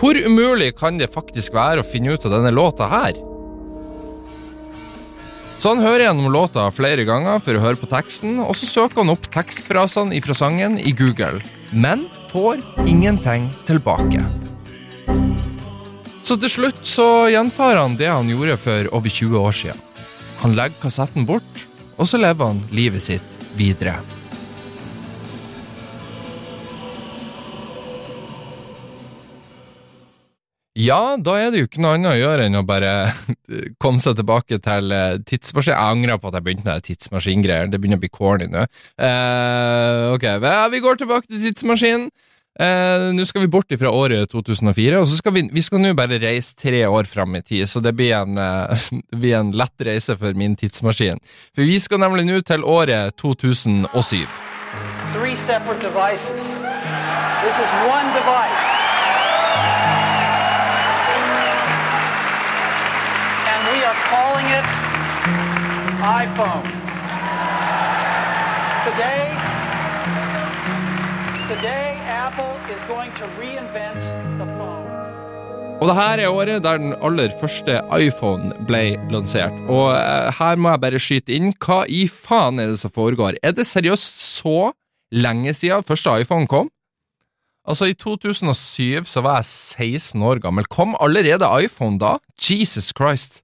Hvor 0.00 0.16
umulig 0.16 0.72
kan 0.76 0.96
det 1.00 1.12
faktisk 1.12 1.56
være 1.56 1.82
å 1.82 1.88
finne 1.88 2.16
ut 2.16 2.24
av 2.24 2.32
denne 2.38 2.52
låta 2.54 2.88
her? 2.88 3.16
Så 5.56 5.72
han 5.72 5.80
hører 5.80 6.04
gjennom 6.04 6.28
låta 6.32 6.66
flere 6.74 7.06
ganger 7.08 7.40
for 7.40 7.56
å 7.56 7.62
høre 7.62 7.80
på 7.80 7.88
teksten, 7.88 8.36
og 8.44 8.52
så 8.58 8.68
søker 8.68 9.02
han 9.02 9.12
opp 9.14 9.28
tekstfrasene 9.32 10.16
ifra 10.18 10.36
sangen 10.36 10.76
i 10.76 10.92
Google, 10.96 11.40
men 11.72 12.04
får 12.28 12.60
ingenting 12.84 13.48
tilbake. 13.68 14.20
Så 16.26 16.36
til 16.42 16.50
slutt 16.52 16.82
så 16.84 17.06
gjentar 17.32 17.78
han 17.80 17.96
det 17.96 18.10
han 18.10 18.28
gjorde 18.28 18.58
for 18.60 18.90
over 18.92 19.12
20 19.12 19.40
år 19.40 19.56
siden. 19.56 19.80
Han 20.42 20.56
legger 20.58 20.82
kassetten 20.82 21.24
bort, 21.24 21.64
og 21.96 22.10
så 22.10 22.20
lever 22.20 22.52
han 22.52 22.60
livet 22.74 23.06
sitt 23.06 23.40
videre. 23.56 23.96
Ja, 30.86 31.16
da 31.18 31.34
er 31.40 31.50
det 31.52 31.62
jo 31.62 31.68
ikke 31.68 31.82
noe 31.82 31.96
annet 31.96 32.12
å 32.12 32.18
gjøre 32.18 32.46
enn 32.46 32.58
å 32.58 32.64
bare 32.66 32.92
komme 33.82 34.02
seg 34.02 34.18
tilbake 34.20 34.60
til 34.62 34.94
eh, 34.94 35.18
tidsmaskin. 35.26 35.74
Jeg 35.74 35.96
angrer 35.96 36.20
på 36.20 36.30
at 36.30 36.38
jeg 36.38 36.46
begynte 36.46 36.68
med 36.68 36.86
tidsmaskingreier. 36.86 37.72
Det 37.72 37.80
begynner 37.82 38.00
å 38.00 38.04
bli 38.04 38.12
corny 38.12 38.48
nå. 38.52 38.64
Uh, 39.00 40.14
ok, 40.14 40.26
vi 40.72 40.82
går 40.84 41.02
tilbake 41.02 41.30
til 41.30 41.42
tidsmaskinen. 41.48 42.08
Uh, 42.56 43.12
nå 43.12 43.26
skal 43.28 43.42
vi 43.44 43.50
bort 43.52 43.72
fra 43.76 43.90
året 43.92 44.30
2004, 44.32 44.96
og 44.96 45.10
så 45.10 45.18
skal 45.18 45.34
vi, 45.36 45.42
vi 45.52 45.64
skal 45.64 45.82
nå 45.82 45.90
bare 45.98 46.16
reise 46.22 46.56
tre 46.56 46.86
år 46.88 47.04
fram 47.04 47.36
i 47.36 47.42
tid, 47.44 47.66
så 47.68 47.82
det 47.84 47.92
blir 47.98 48.14
en, 48.16 48.38
uh, 48.40 48.86
blir 49.20 49.36
en 49.42 49.52
lett 49.52 49.88
reise 49.90 50.16
for 50.16 50.38
min 50.38 50.56
tidsmaskin. 50.56 51.20
For 51.52 51.68
vi 51.68 51.76
skal 51.82 52.00
nemlig 52.00 52.24
nå 52.30 52.40
til 52.46 52.64
året 52.64 53.18
2007. 53.20 54.24
three 55.12 55.36
separate 55.36 55.80
devices. 55.80 56.42
This 57.44 57.56
is 57.64 57.70
one 57.88 58.08
device. 58.12 58.75
Calling 64.46 64.58
it 64.58 64.68
iPhone. 66.22 66.66
Today, 68.86 69.22
today 71.50 71.86
Apple 72.06 72.54
is 72.74 72.82
going 72.84 73.12
to 73.20 73.24
reinvent 73.40 74.00
the 74.38 74.46
phone. 74.56 74.84
Og 75.80 75.88
det 75.88 75.94
her 75.94 76.18
er 76.18 76.32
året 76.32 76.62
der 76.64 76.78
den 76.78 76.94
aller 77.04 77.30
første 77.40 77.80
iPhone 78.00 78.52
ble 78.66 78.96
lansert. 79.12 79.52
Og 79.68 79.92
eh, 79.92 80.32
her 80.38 80.56
må 80.56 80.70
jeg 80.72 80.80
bare 80.80 81.00
skyte 81.02 81.34
inn, 81.36 81.52
hva 81.60 81.82
i 81.84 82.06
faen 82.08 82.60
er 82.62 82.72
det 82.72 82.78
som 82.80 82.90
foregår? 82.94 83.36
Er 83.42 83.52
det 83.52 83.66
seriøst 83.66 84.22
så 84.40 84.72
lenge 85.12 85.52
siden 85.54 85.84
første 85.84 86.16
iPhone 86.20 86.48
kom? 86.48 86.70
Altså, 87.68 87.90
i 87.90 87.94
2007 87.98 89.04
så 89.10 89.20
var 89.20 89.42
jeg 89.42 89.44
16 89.44 90.22
år 90.22 90.40
gammel. 90.40 90.64
Kom 90.70 90.96
allerede 91.00 91.50
iPhone 91.60 91.98
da? 91.98 92.16
Jesus 92.40 92.92
Christ. 92.96 93.42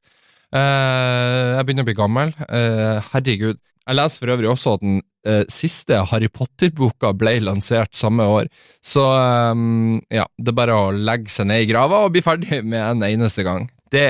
Eh, 0.52 1.56
jeg 1.56 1.64
begynner 1.66 1.86
å 1.86 1.88
bli 1.88 1.96
gammel. 1.96 2.34
Eh, 2.48 2.98
herregud. 3.12 3.60
Jeg 3.82 3.98
leser 3.98 4.22
for 4.22 4.32
øvrig 4.34 4.50
også 4.52 4.76
at 4.76 4.82
den 4.84 4.98
eh, 5.26 5.44
siste 5.50 6.02
Harry 6.12 6.28
Potter-boka 6.30 7.10
ble 7.18 7.38
lansert 7.42 7.96
samme 7.98 8.26
år. 8.28 8.50
Så 8.84 9.02
ja, 9.02 10.26
det 10.38 10.52
er 10.52 10.58
bare 10.58 10.76
å 10.76 10.92
legge 10.94 11.32
seg 11.32 11.48
ned 11.50 11.64
i 11.64 11.70
grava 11.70 12.04
og 12.04 12.12
bli 12.14 12.22
ferdig 12.24 12.60
med 12.62 12.82
en 12.82 13.06
eneste 13.08 13.46
gang. 13.46 13.66
Det 13.92 14.06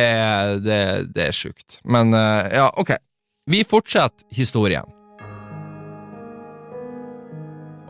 det, 0.63 0.83
det 1.15 1.31
er 1.31 1.35
sjukt. 1.35 1.81
Men 1.85 2.13
ja, 2.15 2.69
ok. 2.79 2.95
Vi 3.51 3.65
fortsetter 3.67 4.29
historien. 4.31 4.87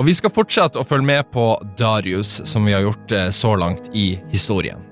Og 0.01 0.07
vi 0.09 0.15
skal 0.17 0.33
fortsette 0.33 0.81
å 0.81 0.87
følge 0.87 1.11
med 1.11 1.29
på 1.35 1.51
Darius, 1.79 2.41
som 2.49 2.65
vi 2.65 2.73
har 2.73 2.87
gjort 2.87 3.13
så 3.37 3.53
langt 3.61 3.93
i 3.93 4.15
historien. 4.33 4.92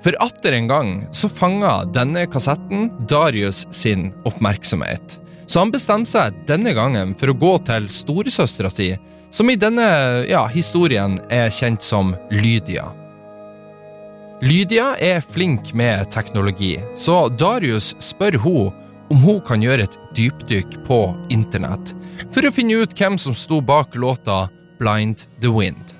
For 0.00 0.16
atter 0.22 0.56
en 0.56 0.68
gang 0.70 0.92
så 1.12 1.28
fanga 1.28 1.84
denne 1.92 2.24
kassetten 2.30 2.88
Darius 3.08 3.66
sin 3.74 4.10
oppmerksomhet. 4.24 5.18
Så 5.46 5.60
han 5.60 5.72
bestemte 5.74 6.12
seg 6.12 6.36
denne 6.48 6.72
gangen 6.76 7.12
for 7.18 7.32
å 7.32 7.36
gå 7.36 7.56
til 7.66 7.88
storesøstera 7.90 8.70
si, 8.72 8.92
som 9.30 9.50
i 9.50 9.58
denne 9.58 9.86
ja, 10.30 10.44
historien 10.50 11.18
er 11.30 11.50
kjent 11.54 11.84
som 11.84 12.14
Lydia. 12.30 12.88
Lydia 14.40 14.94
er 14.96 15.20
flink 15.20 15.74
med 15.76 16.08
teknologi, 16.14 16.78
så 16.96 17.26
Darius 17.28 17.92
spør 18.00 18.38
hun 18.40 18.70
om 19.10 19.20
hun 19.20 19.40
kan 19.44 19.60
gjøre 19.60 19.84
et 19.84 19.98
dypdykk 20.16 20.78
på 20.86 21.00
internett 21.34 21.92
for 22.30 22.46
å 22.46 22.54
finne 22.54 22.78
ut 22.80 22.94
hvem 22.96 23.18
som 23.20 23.36
sto 23.36 23.60
bak 23.60 23.98
låta 23.98 24.46
Blind 24.80 25.26
the 25.42 25.50
Wind. 25.52 25.99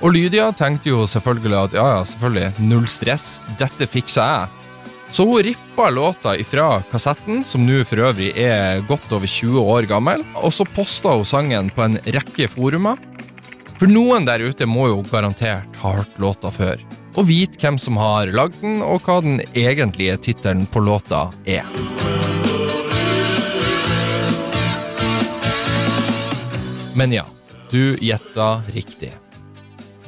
Og 0.00 0.14
Lydia 0.16 0.46
tenkte 0.56 0.94
jo 0.94 1.02
selvfølgelig 1.04 1.58
at 1.58 1.74
ja, 1.76 1.84
ja, 1.98 2.04
selvfølgelig, 2.08 2.64
null 2.64 2.86
stress, 2.88 3.34
dette 3.60 3.84
fikser 3.84 4.24
jeg. 4.24 4.56
Så 5.12 5.26
hun 5.26 5.42
rippa 5.44 5.90
låta 5.90 6.36
ifra 6.38 6.78
kassetten, 6.88 7.42
som 7.44 7.66
nå 7.66 7.82
for 7.84 8.00
øvrig 8.06 8.30
er 8.38 8.80
godt 8.88 9.12
over 9.12 9.28
20 9.28 9.60
år 9.74 9.88
gammel, 9.90 10.24
og 10.38 10.54
så 10.54 10.64
posta 10.64 11.12
hun 11.18 11.28
sangen 11.28 11.68
på 11.74 11.84
en 11.84 11.98
rekke 12.16 12.48
forumer. 12.48 12.96
For 13.76 13.90
noen 13.90 14.24
der 14.28 14.40
ute 14.40 14.68
må 14.70 14.88
jo 14.88 15.04
garantert 15.10 15.76
ha 15.82 15.94
hørt 15.98 16.16
låta 16.22 16.48
før, 16.54 16.80
og 17.18 17.26
vite 17.28 17.60
hvem 17.60 17.76
som 17.80 18.00
har 18.00 18.32
lagd 18.32 18.56
den, 18.62 18.80
og 18.86 19.04
hva 19.04 19.20
den 19.24 19.42
egentlige 19.52 20.16
tittelen 20.30 20.64
på 20.70 20.80
låta 20.86 21.26
er. 21.44 21.66
Men 26.96 27.12
ja, 27.12 27.26
du 27.68 27.98
gjetta 28.00 28.62
riktig. 28.72 29.12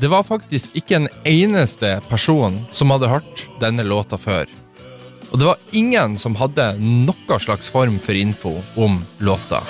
Det 0.02 0.08
var 0.08 0.24
faktisk 0.26 0.72
ikke 0.74 0.96
en 0.96 1.04
eneste 1.30 2.00
person 2.10 2.56
som 2.74 2.90
hadde 2.90 3.06
hørt 3.06 3.44
denne 3.62 3.84
låta 3.86 4.18
før. 4.18 4.50
Og 5.30 5.38
det 5.38 5.46
var 5.46 5.60
ingen 5.78 6.16
som 6.18 6.34
hadde 6.34 6.64
noe 6.82 7.38
slags 7.38 7.70
form 7.70 8.00
for 8.02 8.18
info 8.18 8.56
om 8.74 8.98
låta. 9.22 9.60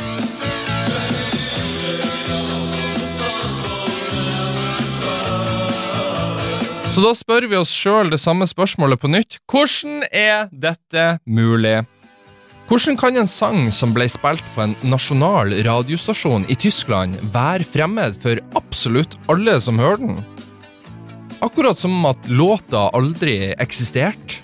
Så 6.97 7.05
da 7.05 7.13
spør 7.13 7.51
vi 7.53 7.61
oss 7.61 7.77
sjøl 7.77 8.09
det 8.09 8.25
samme 8.25 8.49
spørsmålet 8.49 9.05
på 9.05 9.13
nytt. 9.13 9.37
Hvordan 9.53 10.01
er 10.09 10.49
dette 10.49 11.19
mulig? 11.29 11.83
Hvordan 12.71 12.97
kan 12.97 13.19
en 13.19 13.29
sang 13.29 13.67
som 13.75 13.93
ble 13.93 14.07
spilt 14.11 14.45
på 14.55 14.63
en 14.65 14.77
nasjonal 14.87 15.51
radiostasjon 15.67 16.47
i 16.49 16.57
Tyskland, 16.57 17.19
være 17.35 17.67
fremmed 17.67 18.17
for 18.23 18.39
absolutt 18.59 19.19
alle 19.33 19.59
som 19.61 19.81
hører 19.83 20.01
den? 20.05 20.23
Akkurat 21.43 21.79
som 21.79 22.07
at 22.07 22.31
låta 22.31 22.87
aldri 22.95 23.51
eksisterte. 23.61 24.39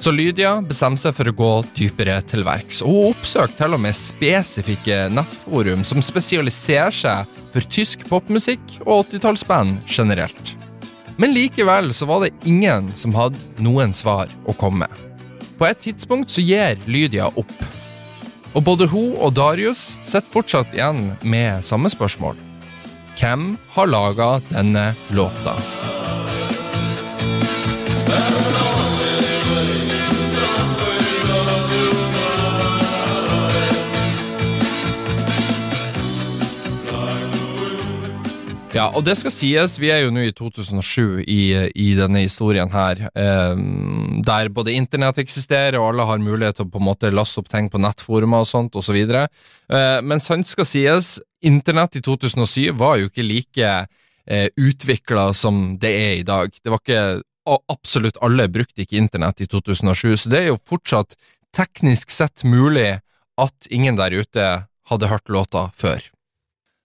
Så 0.00 0.12
Lydia 0.16 0.54
bestemte 0.64 1.02
seg 1.02 1.12
for 1.16 1.28
å 1.28 1.36
gå 1.36 1.50
dypere 1.76 2.14
til 2.28 2.44
verks, 2.46 2.78
og 2.80 3.10
oppsøkte 3.10 3.58
til 3.58 3.76
og 3.76 3.82
med 3.84 3.96
spesifikke 3.96 5.02
nettforum 5.12 5.84
som 5.84 6.00
spesialiserer 6.04 6.96
seg 6.96 7.36
for 7.52 7.68
tysk 7.76 8.06
popmusikk 8.08 8.78
og 8.86 9.10
80-tallsband 9.10 9.82
generelt. 9.84 10.54
Men 11.20 11.36
likevel 11.36 11.92
så 11.92 12.08
var 12.08 12.24
det 12.24 12.32
ingen 12.48 12.94
som 12.96 13.12
hadde 13.12 13.44
noen 13.60 13.92
svar 13.92 14.32
å 14.48 14.56
komme 14.56 14.86
med. 14.86 15.09
På 15.60 15.66
et 15.68 15.82
tidspunkt 15.84 16.32
så 16.32 16.40
gir 16.40 16.80
Lydia 16.88 17.26
opp. 17.28 17.52
Og 18.56 18.64
både 18.64 18.88
hun 18.88 19.12
og 19.20 19.34
Darius 19.36 19.98
sitter 20.00 20.32
fortsatt 20.32 20.72
igjen 20.72 21.10
med 21.20 21.60
samme 21.68 21.92
spørsmål. 21.92 22.40
Hvem 23.20 23.52
har 23.76 23.92
laga 23.92 24.30
denne 24.48 24.94
låta? 25.12 25.58
Ja, 38.70 38.84
og 38.94 39.02
det 39.02 39.16
skal 39.18 39.32
sies, 39.34 39.72
vi 39.82 39.88
er 39.90 40.04
jo 40.04 40.12
nå 40.14 40.22
i 40.28 40.34
2007 40.36 41.24
i, 41.26 41.40
i 41.74 41.88
denne 41.98 42.20
historien 42.22 42.70
her, 42.70 43.00
eh, 43.18 43.62
der 44.22 44.50
både 44.54 44.76
internett 44.78 45.18
eksisterer, 45.18 45.74
og 45.80 45.88
alle 45.88 46.06
har 46.06 46.22
mulighet 46.22 46.60
til 46.60 46.68
å 46.68 46.70
på 46.70 46.78
en 46.78 46.86
måte 46.86 47.10
laste 47.10 47.42
opp 47.42 47.50
ting 47.50 47.66
på 47.72 47.80
nettforumer 47.82 48.44
og 48.44 48.46
sånt, 48.46 48.78
og 48.78 48.86
så 48.86 48.94
videre. 48.94 49.24
Eh, 49.66 49.98
men 50.06 50.22
sant 50.22 50.46
skal 50.46 50.68
sies, 50.70 51.16
internett 51.42 51.98
i 51.98 52.04
2007 52.06 52.70
var 52.78 53.00
jo 53.00 53.10
ikke 53.10 53.26
like 53.26 53.72
eh, 53.74 54.46
utvikla 54.54 55.32
som 55.34 55.74
det 55.82 55.90
er 55.90 56.14
i 56.20 56.24
dag. 56.28 56.54
Det 56.54 56.70
var 56.70 56.84
ikke 56.84 57.02
Absolutt 57.50 58.20
alle 58.22 58.44
brukte 58.52 58.84
ikke 58.84 59.00
internett 59.00 59.40
i 59.42 59.46
2007, 59.48 60.12
så 60.22 60.30
det 60.30 60.38
er 60.38 60.48
jo 60.52 60.58
fortsatt 60.70 61.16
teknisk 61.56 62.12
sett 62.14 62.44
mulig 62.46 63.00
at 63.40 63.70
ingen 63.74 63.98
der 63.98 64.14
ute 64.14 64.44
hadde 64.92 65.10
hørt 65.10 65.32
låta 65.32 65.64
før. 65.74 66.04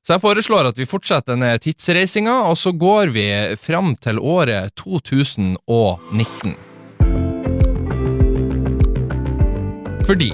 Så 0.05 0.13
jeg 0.13 0.21
foreslår 0.21 0.67
at 0.69 0.77
vi 0.77 0.85
fortsetter 0.85 1.33
denne 1.33 1.55
tidsreisinga, 1.57 2.43
og 2.45 2.53
så 2.61 2.69
går 2.77 3.09
vi 3.15 3.25
fram 3.57 3.95
til 3.97 4.19
året 4.21 4.75
2019. 4.77 6.53
Fordi 10.05 10.29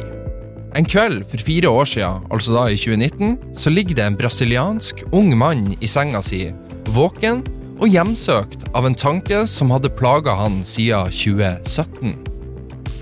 en 0.76 0.88
kveld 0.92 1.24
for 1.32 1.46
fire 1.48 1.72
år 1.72 1.88
siden, 1.88 2.28
altså 2.36 2.58
da 2.58 2.66
i 2.68 2.76
2019, 2.76 3.56
så 3.56 3.72
ligger 3.72 3.96
det 3.96 4.10
en 4.10 4.20
brasiliansk 4.20 5.06
ung 5.16 5.32
mann 5.40 5.72
i 5.80 5.88
senga 5.88 6.20
si, 6.20 6.50
våken 6.92 7.40
og 7.80 7.88
hjemsøkt 7.88 8.68
av 8.76 8.92
en 8.92 9.00
tanke 9.00 9.46
som 9.48 9.72
hadde 9.72 9.96
plaga 9.96 10.36
han 10.36 10.66
siden 10.68 11.16
2017. 11.16 12.20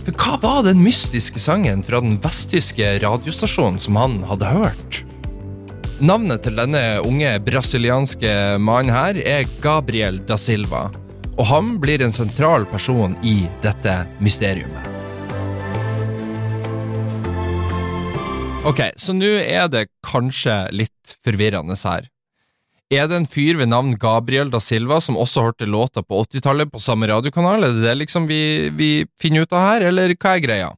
For 0.05 0.21
hva 0.21 0.37
var 0.45 0.63
den 0.69 0.85
mystiske 0.85 1.41
sangen 1.41 1.81
fra 1.81 2.05
den 2.05 2.21
vesttyske 2.21 2.99
radiostasjonen 3.01 3.81
som 3.81 3.97
han 3.97 4.21
hadde 4.29 4.53
hørt? 4.53 5.05
Navnet 5.99 6.45
til 6.45 6.55
denne 6.55 6.81
unge 7.03 7.33
brasilianske 7.43 8.29
mannen 8.63 8.93
her 8.95 9.17
er 9.19 9.49
Gabriel 9.59 10.21
da 10.23 10.37
Silva, 10.39 10.85
og 11.35 11.47
han 11.49 11.73
blir 11.83 11.99
en 11.99 12.13
sentral 12.15 12.63
person 12.71 13.17
i 13.19 13.41
dette 13.59 13.95
mysteriumet. 14.23 14.85
Ok, 18.69 18.79
så 18.95 19.11
nå 19.11 19.27
er 19.43 19.67
det 19.71 19.89
kanskje 20.07 20.55
litt 20.71 21.17
forvirrende 21.19 21.75
her. 21.83 22.07
Er 22.95 23.09
det 23.11 23.17
en 23.19 23.27
fyr 23.27 23.59
ved 23.59 23.67
navn 23.73 23.97
Gabriel 23.99 24.53
da 24.53 24.61
Silva 24.63 25.01
som 25.03 25.19
også 25.19 25.49
hørte 25.49 25.67
låta 25.67 25.99
på 25.99 26.21
80-tallet 26.23 26.71
på 26.71 26.79
samme 26.79 27.09
radiokanal? 27.11 27.65
Er 27.67 27.75
det 27.75 27.83
det 27.83 27.97
liksom 28.05 28.29
vi, 28.31 28.69
vi 28.71 29.03
finner 29.19 29.43
ut 29.43 29.51
av 29.51 29.67
her, 29.67 29.89
eller 29.91 30.15
hva 30.15 30.37
er 30.37 30.45
greia? 30.47 30.71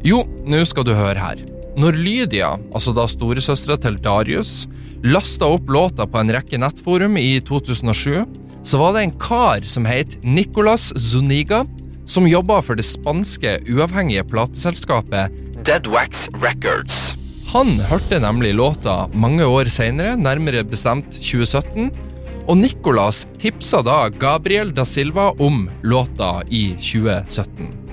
Jo, 0.00 0.22
nå 0.48 0.64
skal 0.64 0.88
du 0.88 0.94
høre 0.96 1.20
her. 1.20 1.44
Når 1.76 1.92
Lydia, 2.00 2.54
altså 2.72 2.94
da 2.96 3.04
storesøstera 3.04 3.76
til 3.84 3.98
Darius, 4.00 4.64
lasta 5.04 5.44
opp 5.52 5.68
låta 5.68 6.06
på 6.08 6.22
en 6.22 6.32
rekke 6.32 6.56
nettforum 6.62 7.18
i 7.20 7.36
2007, 7.44 8.24
så 8.64 8.80
var 8.80 8.96
det 8.96 9.02
en 9.04 9.12
kar 9.20 9.66
som 9.68 9.84
het 9.84 10.16
Nicolas 10.24 10.88
Zuniga, 10.96 11.66
som 12.08 12.28
jobba 12.30 12.62
for 12.64 12.80
det 12.80 12.86
spanske 12.88 13.58
uavhengige 13.68 14.24
plateselskapet 14.32 15.36
Deadwax 15.68 16.30
Records. 16.40 17.12
Han 17.52 17.76
hørte 17.92 18.24
nemlig 18.24 18.56
låta 18.56 18.98
mange 19.12 19.44
år 19.44 19.68
seinere, 19.68 20.16
nærmere 20.16 20.64
bestemt 20.64 21.12
2017, 21.20 21.90
og 22.46 22.56
Nicolas 22.56 23.26
tipsa 23.42 23.84
da 23.84 24.06
Gabriel 24.16 24.72
da 24.72 24.88
Silva 24.88 25.34
om 25.44 25.66
låta 25.84 26.38
i 26.48 26.70
2017. 26.80 27.85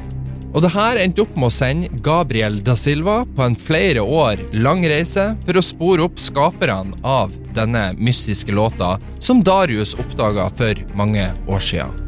Og 0.53 0.61
det 0.61 0.69
her 0.75 0.99
endte 1.01 1.23
opp 1.23 1.33
med 1.33 1.49
å 1.49 1.53
sende 1.53 1.89
Gabriel 2.05 2.59
da 2.65 2.75
Silva 2.77 3.23
på 3.25 3.41
en 3.45 3.57
flere 3.57 4.03
år 4.05 4.41
lang 4.53 4.83
reise 4.85 5.31
for 5.47 5.57
å 5.57 5.65
spore 5.65 6.05
opp 6.05 6.21
skaperne 6.21 6.93
av 7.01 7.33
denne 7.57 7.89
mystiske 7.97 8.53
låta, 8.53 8.95
som 9.19 9.41
Darius 9.45 9.95
oppdaga 9.97 10.45
for 10.53 10.77
mange 10.97 11.25
år 11.49 11.63
siden. 11.63 12.03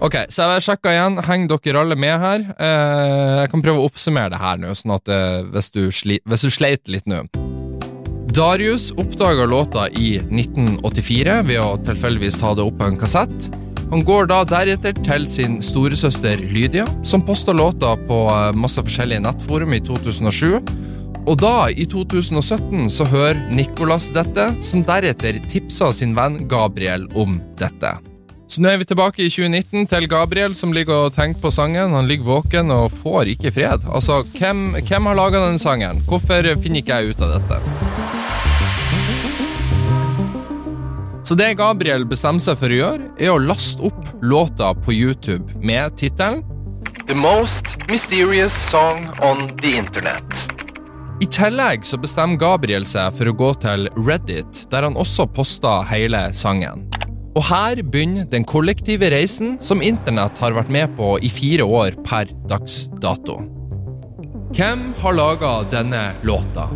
Ok, 0.00 0.14
så 0.32 0.46
jeg 0.54 0.64
sjekka 0.64 0.92
igjen. 0.94 1.18
Henger 1.26 1.58
dere 1.60 1.80
alle 1.82 1.96
med 1.98 2.14
her? 2.22 2.44
Eh, 2.56 3.40
jeg 3.42 3.50
kan 3.52 3.64
prøve 3.66 3.82
å 3.82 3.88
oppsummere 3.90 4.32
det 4.32 4.40
her 4.40 4.62
nå, 4.62 4.70
sånn 4.78 4.94
at 4.96 5.10
eh, 5.12 5.40
hvis, 5.52 5.68
du 5.74 5.82
sli, 5.92 6.16
hvis, 6.24 6.46
du 6.46 6.54
sleit 6.54 6.88
litt 6.88 7.10
nå. 7.10 7.26
Darius 8.30 8.92
oppdaga 8.94 9.44
låta 9.50 9.88
i 9.90 10.14
1984 10.22 11.40
ved 11.50 11.60
å 11.60 11.74
tilfeldigvis 11.84 12.38
ta 12.40 12.54
det 12.56 12.64
opp 12.64 12.78
på 12.80 12.88
en 12.88 13.00
kassett. 13.02 13.50
Han 13.90 14.04
går 14.06 14.28
da 14.30 14.44
deretter 14.46 14.94
til 15.02 15.24
sin 15.26 15.58
storesøster 15.64 16.38
Lydia, 16.52 16.84
som 17.02 17.24
posta 17.26 17.50
låta 17.50 17.96
på 18.06 18.20
eh, 18.30 18.52
masse 18.54 18.82
forskjellige 18.86 19.24
nettforum 19.24 19.74
i 19.74 19.80
2007. 19.82 20.60
Og 21.26 21.34
da, 21.42 21.68
i 21.68 21.84
2017, 21.90 22.86
så 22.94 23.06
hører 23.10 23.42
Nicolas 23.50 24.06
dette, 24.14 24.46
som 24.64 24.84
deretter 24.86 25.42
tipsa 25.50 25.90
sin 25.92 26.14
venn 26.16 26.44
Gabriel 26.48 27.08
om 27.18 27.40
dette. 27.58 27.96
Så 28.50 28.62
nå 28.62 28.70
er 28.70 28.80
vi 28.80 28.86
tilbake 28.90 29.22
i 29.22 29.28
2019 29.30 29.90
til 29.90 30.08
Gabriel 30.10 30.56
som 30.58 30.72
ligger 30.74 31.06
og 31.06 31.12
tenker 31.14 31.42
på 31.42 31.52
sangen. 31.54 31.94
Han 31.94 32.10
ligger 32.10 32.30
våken 32.30 32.72
og 32.74 32.88
får 32.94 33.34
ikke 33.36 33.54
fred. 33.54 33.86
Altså, 33.86 34.22
hvem, 34.38 34.72
hvem 34.80 35.10
har 35.10 35.18
laga 35.18 35.44
denne 35.44 35.62
sangen? 35.62 36.02
Hvorfor 36.06 36.50
finner 36.62 36.82
ikke 36.82 36.98
jeg 36.98 37.14
ut 37.14 37.22
av 37.26 37.38
dette? 37.38 38.19
Så 41.30 41.36
det 41.38 41.52
Gabriel 41.60 42.02
bestemmer 42.10 42.42
seg 42.42 42.56
for 42.58 42.72
å 42.74 42.78
gjøre, 42.80 43.04
er 43.22 43.30
å 43.30 43.38
laste 43.38 43.84
opp 43.86 44.08
låta 44.18 44.72
på 44.74 44.90
YouTube 44.90 45.60
med 45.62 45.94
tittelen 46.00 46.40
The 47.06 47.14
most 47.14 47.76
mysterious 47.86 48.50
song 48.50 48.98
on 49.22 49.44
the 49.60 49.76
internet. 49.78 50.40
I 51.22 51.28
tillegg 51.30 51.86
så 51.86 52.00
bestemmer 52.02 52.34
Gabriel 52.34 52.82
seg 52.82 53.14
for 53.14 53.30
å 53.30 53.36
gå 53.44 53.52
til 53.62 53.86
Reddit, 53.94 54.64
der 54.74 54.88
han 54.88 54.98
også 54.98 55.28
poster 55.30 55.86
hele 55.92 56.26
sangen. 56.34 56.88
Og 57.38 57.46
her 57.46 57.78
begynner 57.78 58.26
den 58.26 58.42
kollektive 58.42 59.14
reisen 59.14 59.54
som 59.62 59.86
internett 59.86 60.42
har 60.42 60.58
vært 60.58 60.74
med 60.80 60.98
på 60.98 61.14
i 61.22 61.30
fire 61.30 61.62
år 61.62 62.02
per 62.10 62.34
dags 62.50 62.88
dato. 62.98 63.38
Hvem 64.50 64.88
har 64.98 65.20
laga 65.22 65.60
denne 65.70 66.08
låta? 66.26 66.66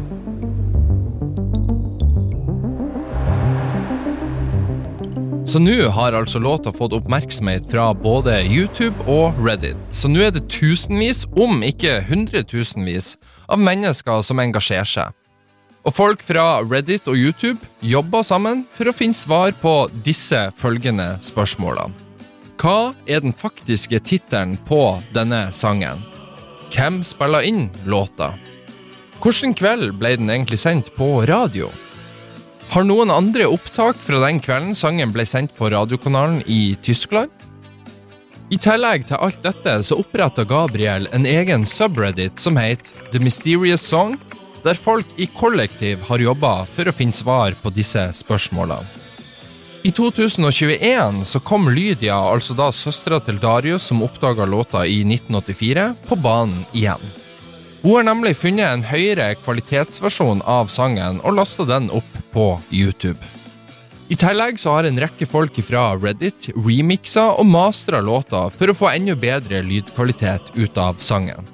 Så 5.55 5.61
nå 5.62 5.88
har 5.88 6.12
altså 6.12 6.38
låta 6.43 6.73
fått 6.75 6.93
oppmerksomhet 6.93 7.69
fra 7.71 7.93
både 7.95 8.40
YouTube 8.43 9.05
og 9.07 9.37
Reddit. 9.38 9.79
Så 9.87 10.09
nå 10.11 10.25
er 10.27 10.33
det 10.35 10.49
tusenvis, 10.51 11.21
om 11.38 11.62
ikke 11.62 12.01
hundretusenvis, 12.09 13.12
av 13.47 13.62
mennesker 13.62 14.25
som 14.27 14.43
engasjerer 14.43 14.90
seg. 14.90 15.12
Og 15.87 15.95
folk 15.95 16.27
fra 16.27 16.59
Reddit 16.67 17.07
og 17.07 17.14
YouTube 17.14 17.71
jobber 17.87 18.27
sammen 18.27 18.64
for 18.75 18.90
å 18.90 18.97
finne 18.99 19.14
svar 19.14 19.55
på 19.62 19.77
disse 20.03 20.40
følgende 20.59 21.12
spørsmålene. 21.23 21.95
Hva 22.59 22.90
er 23.07 23.23
den 23.23 23.38
faktiske 23.38 24.03
tittelen 24.11 24.59
på 24.67 24.83
denne 25.14 25.45
sangen? 25.55 26.03
Hvem 26.75 26.99
spiller 27.07 27.47
inn 27.47 27.69
låta? 27.87 28.33
Hvilken 29.23 29.55
kveld 29.55 30.01
ble 30.03 30.17
den 30.19 30.35
egentlig 30.35 30.64
sendt 30.67 30.90
på 30.99 31.21
radio? 31.31 31.71
Har 32.75 32.83
noen 32.83 33.07
andre 33.15 33.45
opptak 33.47 34.01
fra 34.03 34.19
den 34.25 34.41
kvelden 34.43 34.73
sangen 34.75 35.13
ble 35.15 35.23
sendt 35.31 35.53
på 35.55 35.69
radiokanalen 35.71 36.41
i 36.51 36.75
Tyskland? 36.83 37.31
I 38.51 38.59
tillegg 38.59 39.05
til 39.07 39.21
alt 39.23 39.39
dette 39.45 39.77
så 39.87 40.01
oppretta 40.03 40.43
Gabriel 40.43 41.07
en 41.15 41.23
egen 41.23 41.63
subreddit 41.71 42.43
som 42.43 42.59
heter 42.59 43.13
The 43.13 43.21
Mysterious 43.23 43.85
Song, 43.87 44.17
der 44.67 44.75
folk 44.75 45.07
i 45.23 45.29
kollektiv 45.39 46.03
har 46.09 46.25
jobba 46.25 46.65
for 46.75 46.91
å 46.91 46.97
finne 46.99 47.15
svar 47.15 47.55
på 47.63 47.71
disse 47.71 48.09
spørsmålene. 48.19 48.91
I 49.87 49.95
2021 49.95 51.23
så 51.31 51.45
kom 51.47 51.71
Lydia, 51.71 52.19
altså 52.19 52.59
da 52.59 52.73
søstera 52.75 53.23
til 53.23 53.39
Darius 53.39 53.87
som 53.87 54.03
oppdaga 54.03 54.51
låta 54.51 54.83
i 54.83 55.05
1984, 55.07 55.93
på 56.11 56.19
banen 56.19 56.67
igjen. 56.75 57.07
Hun 57.85 58.01
har 58.01 58.11
nemlig 58.11 58.35
funnet 58.41 58.67
en 58.67 58.87
høyere 58.91 59.31
kvalitetsversjon 59.45 60.43
av 60.43 60.73
sangen 60.73 61.23
og 61.23 61.39
lasta 61.39 61.69
den 61.71 61.93
opp 61.95 62.24
på 62.35 62.51
YouTube. 62.75 63.20
I 64.12 64.16
tillegg 64.20 64.59
så 64.61 64.77
har 64.77 64.85
en 64.85 65.01
rekke 65.01 65.27
folk 65.27 65.57
fra 65.64 65.94
Reddit 65.97 66.51
remixa 66.53 67.31
og 67.38 67.49
mastra 67.49 68.03
låta 68.05 68.49
for 68.53 68.68
å 68.68 68.77
få 68.77 68.90
enda 68.92 69.16
bedre 69.16 69.62
lydkvalitet 69.64 70.53
ut 70.59 70.79
av 70.79 71.01
sangen. 71.01 71.49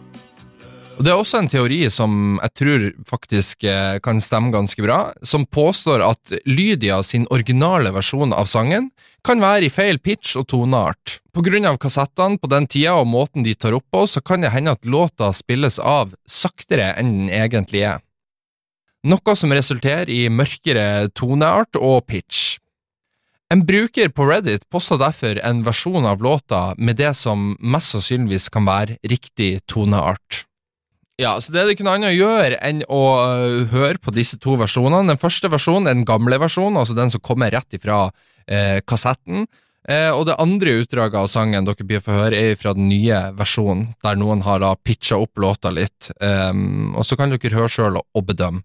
Og 1.01 1.05
Det 1.07 1.15
er 1.15 1.17
også 1.17 1.39
en 1.39 1.49
teori 1.49 1.79
som 1.89 2.41
jeg 2.43 2.53
tror 2.61 2.83
faktisk 3.09 3.65
eh, 3.65 4.01
kan 4.05 4.19
stemme 4.21 4.53
ganske 4.53 4.83
bra, 4.85 4.99
som 5.25 5.47
påstår 5.49 6.03
at 6.05 6.35
Lydia 6.45 6.99
sin 7.07 7.25
originale 7.33 7.89
versjon 7.95 8.35
av 8.37 8.51
sangen 8.51 8.91
kan 9.25 9.41
være 9.41 9.71
i 9.71 9.73
feil 9.73 9.97
pitch 9.97 10.35
og 10.37 10.51
toneart. 10.53 11.21
På 11.33 11.41
grunn 11.47 11.65
av 11.71 11.79
kassettene 11.81 12.37
på 12.37 12.51
den 12.53 12.69
tida 12.69 12.99
og 13.01 13.09
måten 13.09 13.47
de 13.47 13.55
tar 13.57 13.79
opp 13.79 13.87
på, 13.89 14.05
så 14.05 14.21
kan 14.21 14.45
det 14.45 14.53
hende 14.53 14.77
at 14.77 14.85
låta 14.85 15.33
spilles 15.33 15.81
av 15.81 16.13
saktere 16.29 16.93
enn 17.01 17.15
den 17.15 17.33
egentlig 17.33 17.87
er. 17.95 18.05
Noe 19.09 19.35
som 19.37 19.53
resulterer 19.57 20.11
i 20.13 20.27
mørkere 20.29 21.09
toneart 21.17 21.79
og 21.81 22.05
pitch. 22.11 22.59
En 23.51 23.65
bruker 23.67 24.13
på 24.13 24.27
Reddit 24.29 24.67
posta 24.71 24.99
derfor 25.01 25.41
en 25.43 25.65
versjon 25.67 26.05
av 26.07 26.21
låta 26.23 26.75
med 26.79 27.01
det 27.01 27.15
som 27.19 27.55
mest 27.59 27.97
sannsynligvis 27.97 28.51
kan 28.53 28.69
være 28.69 29.01
riktig 29.03 29.65
toneart. 29.67 30.45
Ja, 31.21 31.35
så 31.41 31.53
Det 31.53 31.61
er 31.61 31.67
det 31.67 31.75
ikke 31.75 31.85
noe 31.89 31.97
annet 31.99 32.15
å 32.15 32.21
gjøre 32.21 32.61
enn 32.65 32.85
å 32.89 33.01
uh, 33.19 33.73
høre 33.73 33.99
på 34.01 34.13
disse 34.17 34.39
to 34.41 34.55
versjonene. 34.61 35.11
Den 35.11 35.21
første 35.21 35.51
versjonen 35.53 35.89
er 35.91 35.99
den 35.99 36.09
gamle 36.09 36.39
versjonen, 36.41 36.79
altså 36.81 36.97
den 36.97 37.13
som 37.13 37.21
kommer 37.21 37.51
rett 37.53 37.77
ifra 37.77 38.07
eh, 38.47 38.81
kassetten. 38.87 39.45
Eh, 39.89 40.09
og 40.13 40.27
det 40.29 40.39
andre 40.41 40.79
utdraget 40.81 41.19
av 41.21 41.29
sangen 41.29 41.67
dere 41.67 41.85
blir 41.89 42.01
få 42.05 42.15
høre, 42.15 42.39
er 42.39 42.57
fra 42.57 42.73
den 42.77 42.89
nye 42.89 43.21
versjonen, 43.37 43.91
der 44.05 44.17
noen 44.21 44.45
har 44.47 44.63
da 44.63 44.75
pitcha 44.77 45.19
opp 45.21 45.41
låta 45.41 45.73
litt. 45.75 46.13
Um, 46.21 46.95
og 46.95 47.05
så 47.05 47.17
kan 47.21 47.33
dere 47.33 47.57
høre 47.57 47.73
sjøl 47.73 48.01
og 48.01 48.27
bedømme. 48.29 48.65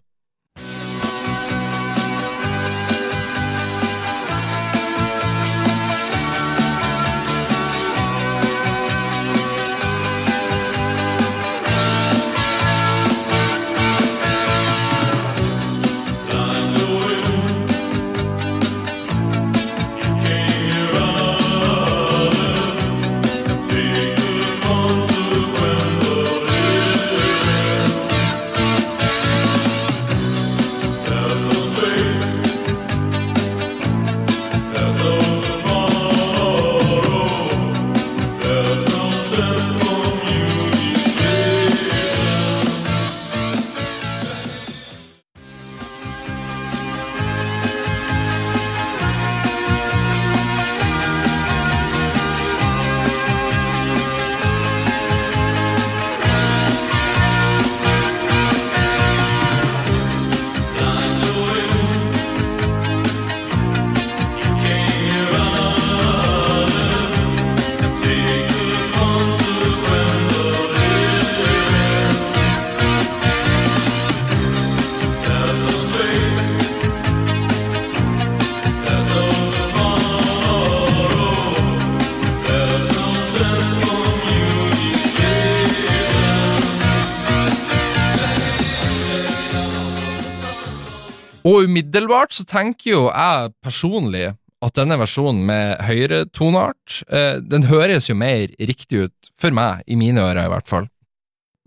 Umiddelbart 91.76 92.32
så 92.32 92.46
tenker 92.48 92.92
jo 92.92 93.06
jeg 93.10 93.52
personlig 93.64 94.32
at 94.64 94.78
denne 94.80 94.98
versjonen 94.98 95.44
med 95.46 95.82
høyere 95.86 96.26
toneart, 96.34 97.02
eh, 97.12 97.38
den 97.44 97.68
høres 97.70 98.08
jo 98.10 98.16
mer 98.18 98.54
riktig 98.58 99.06
ut, 99.06 99.32
for 99.36 99.54
meg, 99.54 99.84
i 99.86 99.98
mine 100.00 100.24
ører 100.24 100.46
i 100.48 100.54
hvert 100.54 100.72
fall. 100.72 100.88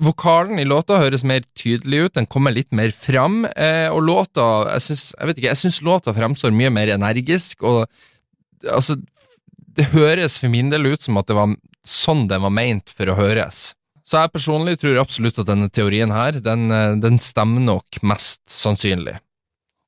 Vokalen 0.03 0.61
i 0.63 0.67
låta 0.67 1.01
høres 1.03 1.25
mer 1.27 1.45
tydelig 1.59 2.07
ut, 2.07 2.15
den 2.15 2.27
kommer 2.31 2.55
litt 2.55 2.73
mer 2.73 2.91
fram, 2.95 3.45
eh, 3.55 3.91
og 3.91 4.03
låta, 4.07 4.73
jeg 4.73 4.87
syns, 4.87 5.05
jeg 5.19 5.29
vet 5.29 5.39
ikke, 5.39 5.51
jeg 5.53 5.63
syns 5.63 5.81
låta 5.83 6.15
fremstår 6.17 6.55
mye 6.55 6.73
mer 6.73 6.95
energisk, 6.95 7.63
og 7.63 7.87
altså, 8.65 8.97
det 9.79 9.91
høres 9.93 10.39
for 10.41 10.51
min 10.51 10.71
del 10.73 10.87
ut 10.87 11.03
som 11.03 11.21
at 11.21 11.29
det 11.29 11.37
var 11.39 11.55
sånn 11.87 12.27
den 12.31 12.43
var 12.43 12.55
meint 12.55 12.91
for 12.91 13.11
å 13.11 13.19
høres. 13.19 13.75
Så 14.09 14.23
jeg 14.23 14.33
personlig 14.33 14.79
tror 14.81 15.03
absolutt 15.03 15.39
at 15.43 15.51
denne 15.51 15.69
teorien 15.69 16.11
her, 16.15 16.41
den, 16.41 16.71
den 17.03 17.19
stemmer 17.21 17.61
nok 17.61 18.01
mest 18.03 18.41
sannsynlig. 18.49 19.19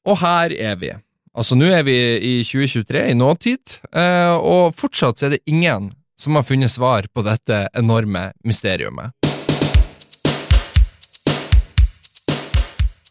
Og 0.08 0.20
her 0.22 0.52
er 0.56 0.76
vi. 0.80 0.92
Altså, 1.36 1.56
nå 1.58 1.68
er 1.70 1.84
vi 1.86 1.94
i 1.94 2.34
2023, 2.42 3.02
i 3.12 3.16
nåtid, 3.16 3.76
eh, 3.94 4.34
og 4.34 4.74
fortsatt 4.74 5.22
er 5.22 5.36
det 5.36 5.44
ingen 5.46 5.90
som 6.20 6.36
har 6.36 6.44
funnet 6.44 6.72
svar 6.72 7.06
på 7.14 7.24
dette 7.24 7.66
enorme 7.76 8.30
mysteriumet. 8.44 9.14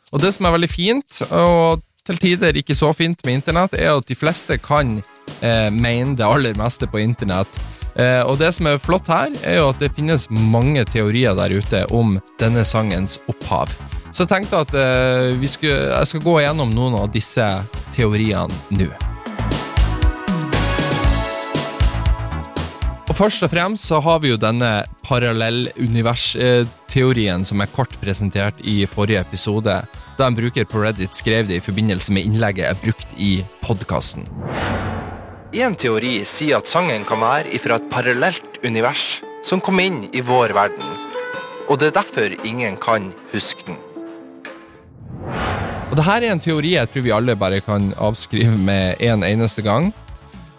Og 0.09 0.21
det 0.23 0.33
som 0.33 0.47
er 0.49 0.55
veldig 0.57 0.71
fint, 0.71 1.21
og 1.29 1.85
til 2.05 2.17
tider 2.17 2.57
ikke 2.57 2.77
så 2.77 2.89
fint 2.97 3.21
med 3.25 3.39
internett, 3.39 3.77
er 3.77 3.93
at 3.93 4.09
de 4.09 4.17
fleste 4.17 4.57
kan 4.57 4.97
eh, 5.45 5.69
mene 5.69 6.17
det 6.17 6.25
aller 6.25 6.57
meste 6.57 6.89
på 6.89 7.01
internett. 7.03 7.61
Eh, 7.93 8.23
og 8.25 8.39
det 8.41 8.51
som 8.57 8.69
er 8.69 8.81
flott 8.81 9.09
her, 9.11 9.29
er 9.45 9.61
jo 9.61 9.69
at 9.69 9.79
det 9.81 9.93
finnes 9.93 10.27
mange 10.33 10.83
teorier 10.89 11.37
der 11.37 11.53
ute 11.53 11.85
om 11.93 12.17
denne 12.41 12.65
sangens 12.65 13.19
opphav. 13.29 13.77
Så 14.11 14.25
jeg 14.25 14.31
tenkte 14.31 14.63
at 14.63 14.73
eh, 14.73 15.37
skulle, 15.45 15.93
jeg 15.93 16.09
skal 16.09 16.23
gå 16.25 16.39
gjennom 16.41 16.73
noen 16.73 16.97
av 16.97 17.11
disse 17.13 17.45
teoriene 17.93 18.49
nå. 18.73 18.89
Og 23.09 23.15
Først 23.17 23.41
og 23.43 23.49
fremst 23.51 23.87
så 23.89 23.99
har 24.05 24.19
vi 24.21 24.29
jo 24.29 24.37
denne 24.37 24.85
parallellunivers-teorien 25.07 27.45
som 27.45 27.61
er 27.61 27.67
kort 27.73 28.01
presentert 28.01 28.55
i 28.61 28.85
forrige 28.89 29.21
episode, 29.25 29.83
da 30.19 30.27
en 30.27 30.35
bruker 30.37 30.65
på 30.69 30.81
Reddit 30.83 31.15
skrev 31.17 31.47
det 31.49 31.55
i 31.57 31.65
forbindelse 31.65 32.13
med 32.13 32.25
innlegget 32.29 32.65
jeg 32.67 32.81
brukte 32.83 33.13
i 33.17 33.43
podkasten. 33.65 34.23
En 35.57 35.73
teori 35.73 36.21
sier 36.29 36.61
at 36.61 36.69
sangen 36.69 37.01
kan 37.09 37.17
være 37.23 37.49
ifra 37.57 37.81
et 37.81 37.89
parallelt 37.89 38.61
univers 38.61 39.25
som 39.41 39.57
kom 39.63 39.79
inn 39.81 40.05
i 40.13 40.21
vår 40.21 40.53
verden, 40.53 40.85
og 41.65 41.81
det 41.81 41.89
er 41.89 41.97
derfor 41.97 42.29
ingen 42.45 42.77
kan 42.77 43.09
huske 43.33 43.65
den. 43.65 43.88
Og 45.89 45.97
Dette 45.97 46.15
er 46.19 46.27
en 46.29 46.41
teori 46.43 46.75
jeg 46.75 46.91
tror 46.91 47.05
vi 47.05 47.15
alle 47.15 47.35
bare 47.39 47.63
kan 47.65 47.91
avskrive 47.97 48.57
med 48.57 49.01
en 49.01 49.25
eneste 49.25 49.65
gang. 49.65 49.89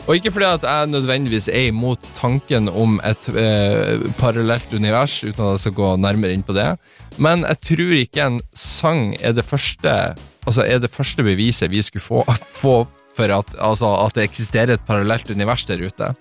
Og 0.09 0.17
ikke 0.17 0.33
fordi 0.33 0.49
at 0.49 0.65
jeg 0.67 0.91
nødvendigvis 0.91 1.49
er 1.53 1.69
imot 1.69 2.09
tanken 2.17 2.71
om 2.73 2.97
et 3.07 3.29
eh, 3.37 4.01
parallelt 4.19 4.73
univers, 4.75 5.21
uten 5.23 5.45
at 5.45 5.53
jeg 5.53 5.65
skal 5.67 5.77
gå 5.77 5.91
nærmere 6.01 6.35
inn 6.35 6.43
på 6.47 6.57
det, 6.57 6.73
men 7.21 7.45
jeg 7.47 7.61
tror 7.69 7.93
ikke 8.01 8.27
en 8.27 8.41
sang 8.57 9.15
er 9.21 9.37
det 9.37 9.47
første 9.47 10.17
Altså 10.49 10.65
er 10.65 10.79
det 10.81 10.89
første 10.89 11.21
beviset 11.23 11.69
vi 11.71 11.83
skulle 11.85 12.03
få, 12.03 12.23
få 12.63 12.77
for 13.15 13.35
at, 13.35 13.55
altså, 13.61 13.91
at 14.07 14.17
det 14.17 14.25
eksisterer 14.25 14.73
et 14.75 14.87
parallelt 14.89 15.29
univers 15.31 15.67
der 15.69 15.83
ute. 15.85 16.15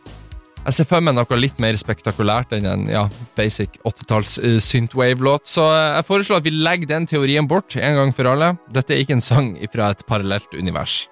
Jeg 0.69 0.75
ser 0.75 0.85
for 0.85 1.01
meg 1.01 1.15
noe 1.17 1.37
litt 1.41 1.57
mer 1.57 1.73
spektakulært 1.81 2.51
enn 2.53 2.67
en 2.69 2.83
ja, 2.91 3.07
basic 3.33 3.79
80-talls 3.89 4.35
uh, 4.43 4.57
synthwave-låt, 4.61 5.47
så 5.49 5.63
jeg 5.73 6.05
foreslår 6.05 6.43
at 6.43 6.45
vi 6.45 6.53
legger 6.53 6.91
den 6.91 7.07
teorien 7.09 7.47
bort 7.49 7.73
en 7.73 7.97
gang 7.97 8.13
for 8.13 8.29
alle. 8.29 8.51
Dette 8.69 8.93
er 8.93 9.01
ikke 9.01 9.15
en 9.17 9.25
sang 9.25 9.55
fra 9.73 9.89
et 9.89 10.05
parallelt 10.05 10.53
univers. 10.53 11.07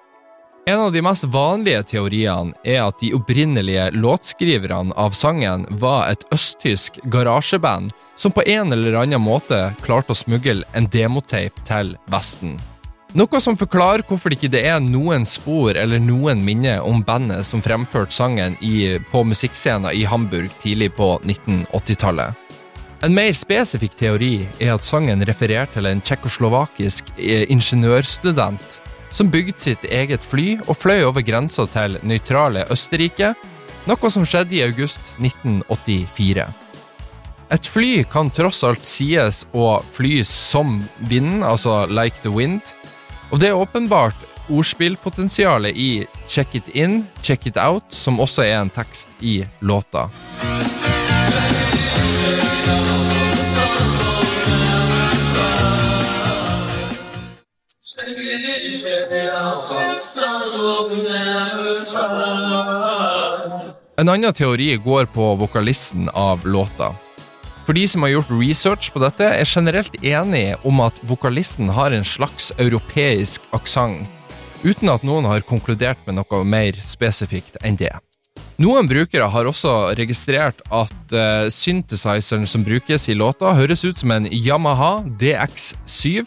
En 0.70 0.84
av 0.84 0.94
de 0.94 1.02
mest 1.02 1.26
vanlige 1.34 1.82
teoriene 1.96 2.54
er 2.62 2.84
at 2.84 3.02
de 3.02 3.10
opprinnelige 3.18 3.90
låtskriverne 3.98 4.94
av 4.94 5.18
sangen 5.18 5.66
var 5.82 6.12
et 6.12 6.30
østtysk 6.38 7.02
garasjeband 7.10 7.98
som 8.14 8.38
på 8.38 8.46
en 8.46 8.78
eller 8.78 9.02
annen 9.02 9.26
måte 9.26 9.72
klarte 9.82 10.14
å 10.14 10.22
smugle 10.22 10.70
en 10.78 10.86
demotape 10.94 11.66
til 11.66 11.96
Vesten. 12.14 12.60
Noe 13.16 13.40
som 13.40 13.56
forklarer 13.56 14.04
hvorfor 14.04 14.34
det 14.34 14.42
ikke 14.42 14.60
er 14.60 14.82
noen 14.84 15.24
spor 15.26 15.78
eller 15.80 16.02
noen 16.04 16.42
minner 16.44 16.84
om 16.84 17.00
bandet 17.08 17.48
som 17.48 17.64
fremførte 17.64 18.12
sangen 18.12 18.58
i, 18.60 18.98
på 19.12 19.22
musikkscenen 19.24 19.94
i 19.96 20.04
Hamburg 20.04 20.52
tidlig 20.60 20.92
på 20.98 21.14
1980-tallet. 21.24 22.36
En 23.06 23.14
mer 23.14 23.32
spesifikk 23.38 23.96
teori 23.96 24.42
er 24.60 24.74
at 24.74 24.84
sangen 24.84 25.24
refererer 25.30 25.70
til 25.72 25.88
en 25.88 26.02
tsjekkoslovakisk 26.02 27.14
eh, 27.16 27.46
ingeniørstudent 27.54 28.82
som 29.14 29.32
bygde 29.32 29.62
sitt 29.62 29.86
eget 29.88 30.26
fly 30.26 30.58
og 30.66 30.76
fløy 30.76 31.06
over 31.08 31.24
grensa 31.24 31.64
til 31.72 32.00
nøytrale 32.04 32.66
Østerrike, 32.74 33.36
noe 33.88 34.12
som 34.12 34.26
skjedde 34.28 34.58
i 34.58 34.66
august 34.66 35.14
1984. 35.22 36.48
Et 37.56 37.70
fly 37.72 37.92
kan 38.12 38.28
tross 38.36 38.66
alt 38.68 38.84
sies 38.84 39.46
å 39.56 39.78
fly 39.96 40.20
som 40.28 40.82
vinden, 41.08 41.46
altså 41.48 41.86
like 41.88 42.20
the 42.26 42.34
wind, 42.34 42.74
og 43.32 43.40
det 43.40 43.50
er 43.50 43.60
åpenbart 43.60 44.28
ordspillpotensialet 44.50 45.76
i 45.76 46.08
Check 46.28 46.56
It 46.56 46.70
In, 46.74 47.08
Check 47.22 47.48
It 47.48 47.58
Out, 47.58 47.84
som 47.90 48.20
også 48.20 48.46
er 48.48 48.62
en 48.62 48.72
tekst 48.72 49.10
i 49.20 49.42
låta. 49.60 50.10
En 63.98 64.10
annen 64.10 64.34
teori 64.34 64.76
går 64.76 65.06
på 65.06 65.36
vokalisten 65.36 66.10
av 66.14 66.48
låta. 66.48 66.94
For 67.68 67.76
de 67.76 67.84
som 67.84 68.06
har 68.06 68.14
gjort 68.14 68.30
research 68.32 68.94
på 68.96 69.02
dette, 69.04 69.28
er 69.28 69.44
generelt 69.44 69.96
enige 70.00 70.56
om 70.64 70.80
at 70.86 71.02
vokalisten 71.04 71.68
har 71.76 71.92
en 71.92 72.06
slags 72.08 72.54
europeisk 72.56 73.44
aksent, 73.52 74.08
uten 74.64 74.88
at 74.88 75.04
noen 75.04 75.28
har 75.28 75.44
konkludert 75.44 76.00
med 76.08 76.16
noe 76.16 76.40
mer 76.48 76.80
spesifikt 76.88 77.60
enn 77.68 77.76
det. 77.76 77.92
Noen 78.64 78.88
brukere 78.88 79.28
har 79.28 79.52
også 79.52 79.76
registrert 80.00 80.64
at 80.72 80.96
uh, 81.12 81.52
synthesizeren 81.52 82.48
som 82.48 82.64
brukes 82.64 83.10
i 83.12 83.20
låta, 83.20 83.52
høres 83.60 83.84
ut 83.84 84.00
som 84.00 84.16
en 84.16 84.32
Yamaha 84.32 85.04
DX7, 85.20 86.24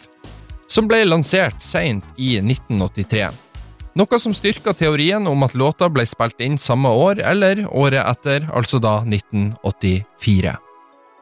som 0.69 0.87
ble 0.87 1.01
lansert 1.09 1.57
seint 1.65 2.05
i 2.21 2.35
1983. 2.37 3.31
Noe 3.97 4.21
som 4.21 4.37
styrka 4.37 4.77
teorien 4.77 5.25
om 5.27 5.41
at 5.41 5.57
låta 5.57 5.89
ble 5.89 6.05
spilt 6.05 6.37
inn 6.37 6.61
samme 6.61 6.93
år 6.93 7.25
eller 7.25 7.65
året 7.65 8.05
etter, 8.05 8.45
altså 8.53 8.77
da 8.77 8.99
1984. 9.01 10.59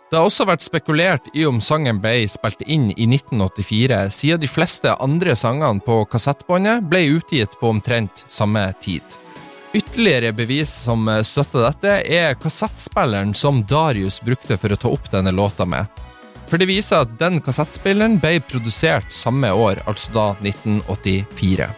Det 0.10 0.18
har 0.18 0.26
også 0.26 0.48
vært 0.50 0.66
spekulert 0.66 1.28
i 1.38 1.44
om 1.46 1.60
sangen 1.62 2.00
ble 2.02 2.24
spilt 2.32 2.64
inn 2.66 2.88
i 2.96 3.06
1984, 3.06 4.00
siden 4.10 4.42
de 4.42 4.48
fleste 4.50 4.96
andre 4.98 5.36
sangene 5.38 5.84
på 5.86 6.02
kassettbåndet 6.10 6.88
ble 6.90 7.04
utgitt 7.20 7.54
på 7.60 7.70
omtrent 7.70 8.24
samme 8.26 8.64
tid. 8.82 9.06
Ytterligere 9.78 10.32
bevis 10.34 10.72
som 10.88 11.06
støtter 11.22 11.68
dette, 11.68 12.00
er 12.10 12.40
kassettspilleren 12.42 13.36
som 13.38 13.62
Darius 13.70 14.18
brukte 14.26 14.58
for 14.58 14.74
å 14.74 14.80
ta 14.82 14.90
opp 14.90 15.12
denne 15.14 15.30
låta 15.36 15.70
med. 15.70 15.86
For 16.50 16.58
det 16.58 16.72
viser 16.72 17.06
at 17.06 17.14
den 17.22 17.38
kassettspilleren 17.46 18.18
ble 18.18 18.40
produsert 18.42 19.14
samme 19.14 19.54
år, 19.54 19.84
altså 19.86 20.16
da 20.16 20.26
1984. 20.42 21.70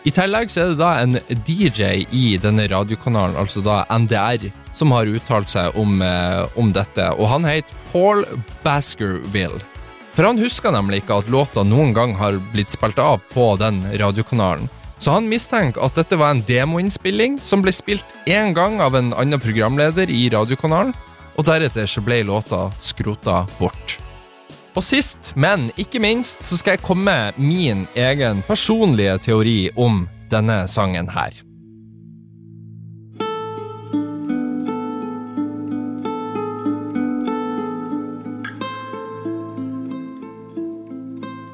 I 0.00 0.10
tillegg 0.16 0.48
så 0.48 0.62
er 0.62 0.70
det 0.70 0.80
da 0.80 0.90
en 1.02 1.18
DJ 1.44 2.06
i 2.16 2.38
denne 2.40 2.64
radiokanalen, 2.72 3.36
altså 3.36 3.60
da 3.60 3.82
NDR, 3.92 4.46
som 4.72 4.94
har 4.96 5.10
uttalt 5.10 5.52
seg 5.52 5.76
om, 5.76 6.00
eh, 6.00 6.46
om 6.56 6.72
dette, 6.72 7.10
og 7.18 7.28
han 7.28 7.44
heter 7.44 7.74
Paul 7.92 8.24
Baskerville. 8.64 9.60
For 10.16 10.24
han 10.24 10.40
husker 10.40 10.72
nemlig 10.72 11.02
ikke 11.02 11.20
at 11.20 11.30
låta 11.30 11.64
noen 11.68 11.92
gang 11.94 12.16
har 12.16 12.40
blitt 12.54 12.72
spilt 12.72 12.98
av 12.98 13.20
på 13.34 13.52
den 13.60 13.84
radiokanalen. 14.00 14.70
Så 15.00 15.12
han 15.12 15.28
mistenker 15.28 15.84
at 15.84 15.96
dette 15.96 16.16
var 16.16 16.34
en 16.34 16.44
demoinnspilling 16.44 17.38
som 17.44 17.62
ble 17.64 17.72
spilt 17.72 18.16
én 18.28 18.54
gang 18.56 18.80
av 18.80 18.96
en 18.96 19.12
annen 19.12 19.40
programleder 19.40 20.10
i 20.12 20.28
radiokanalen, 20.32 20.96
og 21.36 21.46
deretter 21.48 21.88
så 21.88 22.02
ble 22.04 22.22
låta 22.28 22.70
skrota 22.80 23.46
bort. 23.58 24.00
Og 24.80 24.84
sist, 24.86 25.34
men 25.36 25.66
ikke 25.76 26.00
minst, 26.00 26.46
så 26.48 26.56
skal 26.56 26.78
jeg 26.78 26.80
komme 26.80 27.04
med 27.04 27.36
min 27.36 27.82
egen 28.00 28.38
personlige 28.48 29.18
teori 29.26 29.68
om 29.76 30.06
denne 30.32 30.62
sangen 30.72 31.10
her. 31.12 31.36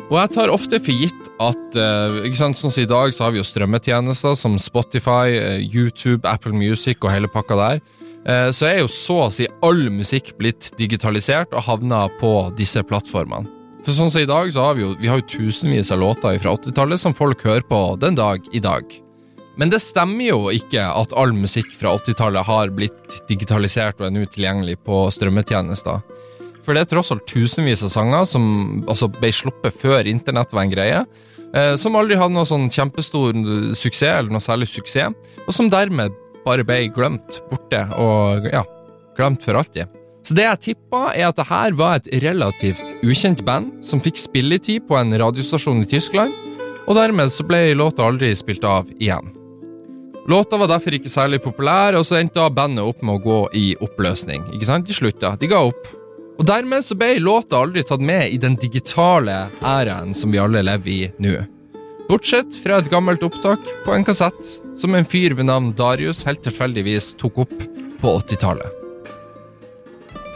Og 0.07 0.21
jeg 0.21 0.31
tar 0.37 0.55
ofte 0.55 0.79
for 0.79 0.95
gitt 0.95 1.31
at 1.43 1.75
uh, 1.75 2.23
ikke 2.23 2.39
sant, 2.39 2.55
sånn 2.55 2.71
som 2.71 2.85
I 2.85 2.87
dag 2.95 3.11
så 3.11 3.27
har 3.27 3.35
vi 3.35 3.43
jo 3.43 3.51
strømmetjenester 3.51 4.39
som 4.39 4.55
Spotify, 4.55 5.35
uh, 5.35 5.59
YouTube, 5.67 6.23
Apple 6.31 6.55
Music 6.55 7.03
og 7.03 7.11
hele 7.11 7.27
pakka 7.27 7.59
der. 7.59 7.83
Uh, 8.27 8.51
så 8.51 8.71
er 8.71 8.81
jo 8.83 8.91
så 8.91 9.21
å 9.27 9.31
si 9.31 9.47
all 9.63 9.87
musikk 9.95 10.33
blitt 10.41 10.73
digitalisert 10.81 11.55
og 11.55 11.63
havna 11.69 12.07
på 12.21 12.33
disse 12.59 12.83
plattformene. 12.83 13.47
For 13.87 13.95
sånn 13.95 14.11
som 14.11 14.25
I 14.25 14.27
dag 14.27 14.49
så 14.51 14.65
har 14.67 14.75
vi 14.75 14.83
jo, 14.83 14.95
vi 14.99 15.07
har 15.07 15.21
jo 15.21 15.29
tusenvis 15.31 15.93
av 15.95 16.01
låter 16.03 16.41
fra 16.43 16.57
80-tallet 16.57 16.99
som 16.99 17.15
folk 17.15 17.45
hører 17.47 17.63
på 17.69 17.83
den 18.03 18.19
dag 18.19 18.43
i 18.51 18.59
dag. 18.59 18.83
Men 19.57 19.71
det 19.71 19.79
stemmer 19.85 20.27
jo 20.27 20.41
ikke 20.53 20.83
at 20.85 21.15
all 21.17 21.31
musikk 21.33 21.71
fra 21.79 21.95
80-tallet 21.97 22.45
har 22.49 22.73
blitt 22.75 23.21
digitalisert 23.31 24.03
og 24.03 24.09
er 24.09 24.17
nå 24.17 24.27
tilgjengelig 24.29 24.81
på 24.85 25.05
strømmetjenester. 25.15 26.03
For 26.67 26.75
det 26.75 26.83
er 26.83 26.91
tross 26.91 27.13
alt 27.15 27.29
tusenvis 27.31 27.87
av 27.87 27.95
sanger 27.95 28.27
som 28.27 28.45
altså, 28.91 29.09
ble 29.13 29.31
sluppet 29.33 29.79
før 29.79 30.11
internett 30.11 30.51
var 30.51 30.67
en 30.67 30.75
greie, 30.75 31.01
eh, 31.55 31.73
som 31.79 31.97
aldri 31.97 32.19
hadde 32.19 32.35
noe 32.35 32.49
sånn 32.49 32.67
kjempestor 32.75 33.39
suksess, 33.71 34.19
eller 34.19 34.35
noe 34.35 34.43
særlig 34.43 34.69
suksess, 34.73 35.15
og 35.47 35.55
som 35.55 35.71
dermed 35.71 36.19
bare 36.47 36.65
ble 36.67 36.87
glemt 36.95 37.41
borte, 37.51 37.83
og 37.99 38.47
ja, 38.53 38.65
glemt 39.19 39.45
for 39.45 39.59
alltid. 39.59 39.91
Så 40.27 40.35
det 40.35 40.47
jeg 40.47 40.63
tippa, 40.65 41.13
er 41.15 41.29
at 41.29 41.39
det 41.39 41.47
her 41.47 41.75
var 41.79 42.01
et 42.01 42.09
relativt 42.25 42.97
ukjent 43.07 43.45
band 43.47 43.71
som 43.87 44.03
fikk 44.03 44.19
spilletid 44.19 44.87
på 44.89 44.99
en 44.99 45.15
radiostasjon 45.15 45.85
i 45.85 45.91
Tyskland, 45.91 46.35
og 46.87 46.99
dermed 46.99 47.31
så 47.35 47.47
ble 47.47 47.77
låta 47.79 48.07
aldri 48.07 48.33
spilt 48.39 48.67
av 48.67 48.91
igjen. 48.99 49.33
Låta 50.27 50.59
var 50.59 50.71
derfor 50.71 50.97
ikke 50.97 51.11
særlig 51.11 51.39
populær, 51.45 51.95
og 51.95 52.07
så 52.07 52.19
endte 52.19 52.43
bandet 52.51 52.83
opp 52.83 53.03
med 53.07 53.21
å 53.21 53.23
gå 53.23 53.39
i 53.55 53.67
oppløsning. 53.79 54.49
Ikke 54.57 54.67
sant? 54.67 54.89
De 54.89 54.95
slutta. 54.95 55.37
De 55.39 55.47
ga 55.51 55.61
opp. 55.69 55.93
Og 56.37 56.47
dermed 56.47 56.83
så 56.85 56.97
ble 56.99 57.21
låta 57.23 57.61
aldri 57.63 57.85
tatt 57.87 58.03
med 58.03 58.35
i 58.35 58.41
den 58.43 58.59
digitale 58.61 59.47
æraen 59.63 60.11
som 60.15 60.35
vi 60.35 60.43
alle 60.43 60.65
lever 60.67 60.91
i 60.93 61.05
nå. 61.23 61.37
Bortsett 62.07 62.55
fra 62.63 62.77
et 62.79 62.91
gammelt 62.91 63.25
opptak 63.27 63.63
på 63.83 63.95
en 63.95 64.05
kassett 64.07 64.51
som 64.79 64.95
en 64.95 65.07
fyr 65.07 65.35
ved 65.35 65.49
navn 65.49 65.73
Darius 65.75 66.23
helt 66.29 66.45
tilfeldigvis 66.45 67.17
tok 67.19 67.41
opp 67.43 67.55
på 67.99 68.13
80-tallet. 68.21 68.83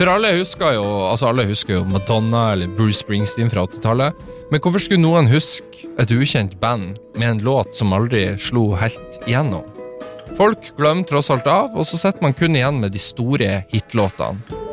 For 0.01 0.09
alle 0.11 0.33
husker 0.39 0.75
jo 0.75 0.85
altså 1.07 1.29
alle 1.29 1.45
husker 1.47 1.77
jo 1.77 1.85
Madonna 1.87 2.49
eller 2.55 2.71
Bruce 2.75 3.05
Springsteen 3.05 3.53
fra 3.53 3.67
80-tallet, 3.69 4.17
men 4.51 4.63
hvorfor 4.65 4.83
skulle 4.83 5.05
noen 5.05 5.31
huske 5.31 5.87
et 6.01 6.11
ukjent 6.11 6.57
band 6.63 6.99
med 7.21 7.29
en 7.29 7.45
låt 7.47 7.77
som 7.79 7.95
aldri 7.95 8.25
slo 8.41 8.73
helt 8.81 9.21
igjennom? 9.29 9.69
Folk 10.41 10.73
glemmer 10.79 11.07
tross 11.07 11.31
alt 11.31 11.47
av, 11.51 11.77
og 11.77 11.87
så 11.87 12.01
sitter 12.01 12.25
man 12.25 12.35
kun 12.35 12.57
igjen 12.57 12.81
med 12.83 12.97
de 12.97 13.03
store 13.03 13.61
hitlåtene. 13.71 14.70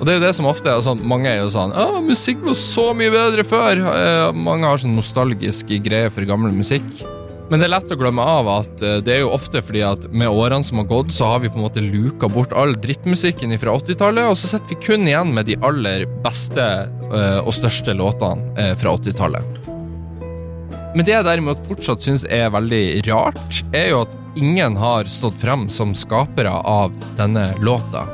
Og 0.00 0.06
det 0.08 0.14
er 0.14 0.18
jo 0.18 0.24
det 0.24 0.34
som 0.36 0.48
ofte 0.48 0.72
er 0.72 0.80
sånn, 0.80 1.02
Mange 1.04 1.28
er 1.28 1.42
jo 1.42 1.50
sånn 1.52 1.74
Å, 1.76 2.00
musikk 2.00 2.40
var 2.46 2.56
så 2.56 2.90
mye 2.96 3.12
bedre 3.12 3.44
før. 3.44 3.84
Eh, 3.92 4.26
mange 4.32 4.68
har 4.68 4.80
sånn 4.80 4.96
nostalgiske 4.96 5.80
greier 5.84 6.12
for 6.12 6.24
gammel 6.28 6.56
musikk. 6.56 6.86
Men 7.50 7.58
det 7.58 7.66
er 7.66 7.72
lett 7.72 7.90
å 7.90 7.98
glemme 7.98 8.22
av 8.22 8.48
at 8.52 8.82
eh, 8.86 9.00
det 9.02 9.16
er 9.16 9.24
jo 9.24 9.32
ofte 9.34 9.58
fordi 9.64 9.82
at 9.82 10.06
med 10.14 10.30
årene 10.30 10.64
som 10.66 10.78
har 10.80 10.86
gått, 10.90 11.10
så 11.12 11.32
har 11.32 11.42
vi 11.42 11.50
på 11.50 11.58
en 11.58 11.66
måte 11.66 11.82
luka 11.82 12.30
bort 12.30 12.54
all 12.54 12.76
drittmusikken 12.78 13.56
fra 13.58 13.74
80-tallet, 13.80 14.30
og 14.30 14.38
så 14.38 14.52
sitter 14.52 14.76
vi 14.76 14.78
kun 14.86 15.08
igjen 15.08 15.34
med 15.34 15.50
de 15.50 15.58
aller 15.66 16.06
beste 16.22 16.68
eh, 16.86 17.40
og 17.42 17.50
største 17.56 17.96
låtene 17.98 18.54
eh, 18.54 18.76
fra 18.78 18.94
80-tallet. 18.94 19.58
Men 20.94 21.06
det 21.06 21.14
jeg 21.16 21.26
derimot 21.26 21.66
fortsatt 21.66 22.06
syns 22.06 22.24
er 22.30 22.54
veldig 22.54 22.84
rart, 23.10 23.60
er 23.74 23.92
jo 23.92 24.04
at 24.06 24.14
ingen 24.38 24.78
har 24.78 25.10
stått 25.10 25.42
frem 25.42 25.66
som 25.70 25.94
skapere 25.94 26.54
av 26.54 26.94
denne 27.18 27.50
låta. 27.66 28.06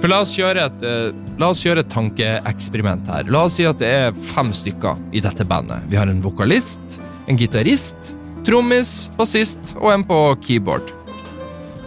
For 0.00 0.08
la 0.08 0.22
oss 0.24 0.32
gjøre 0.38 0.62
et, 0.64 0.84
eh, 0.86 1.10
la 1.36 1.50
oss 1.52 1.60
gjøre 1.60 1.82
et 1.84 1.90
tankeeksperiment 1.92 3.08
her. 3.12 3.26
La 3.28 3.44
oss 3.44 3.58
si 3.58 3.66
at 3.68 3.82
det 3.82 3.88
er 3.88 4.16
fem 4.16 4.48
stykker 4.56 4.96
i 5.12 5.20
dette 5.20 5.44
bandet. 5.44 5.84
Vi 5.92 5.98
har 6.00 6.08
en 6.08 6.22
vokalist, 6.24 6.80
en 7.28 7.36
gitarist, 7.36 8.14
trommis, 8.46 9.10
bassist 9.18 9.60
og 9.76 9.92
en 9.92 10.06
på 10.08 10.22
keyboard. 10.40 10.94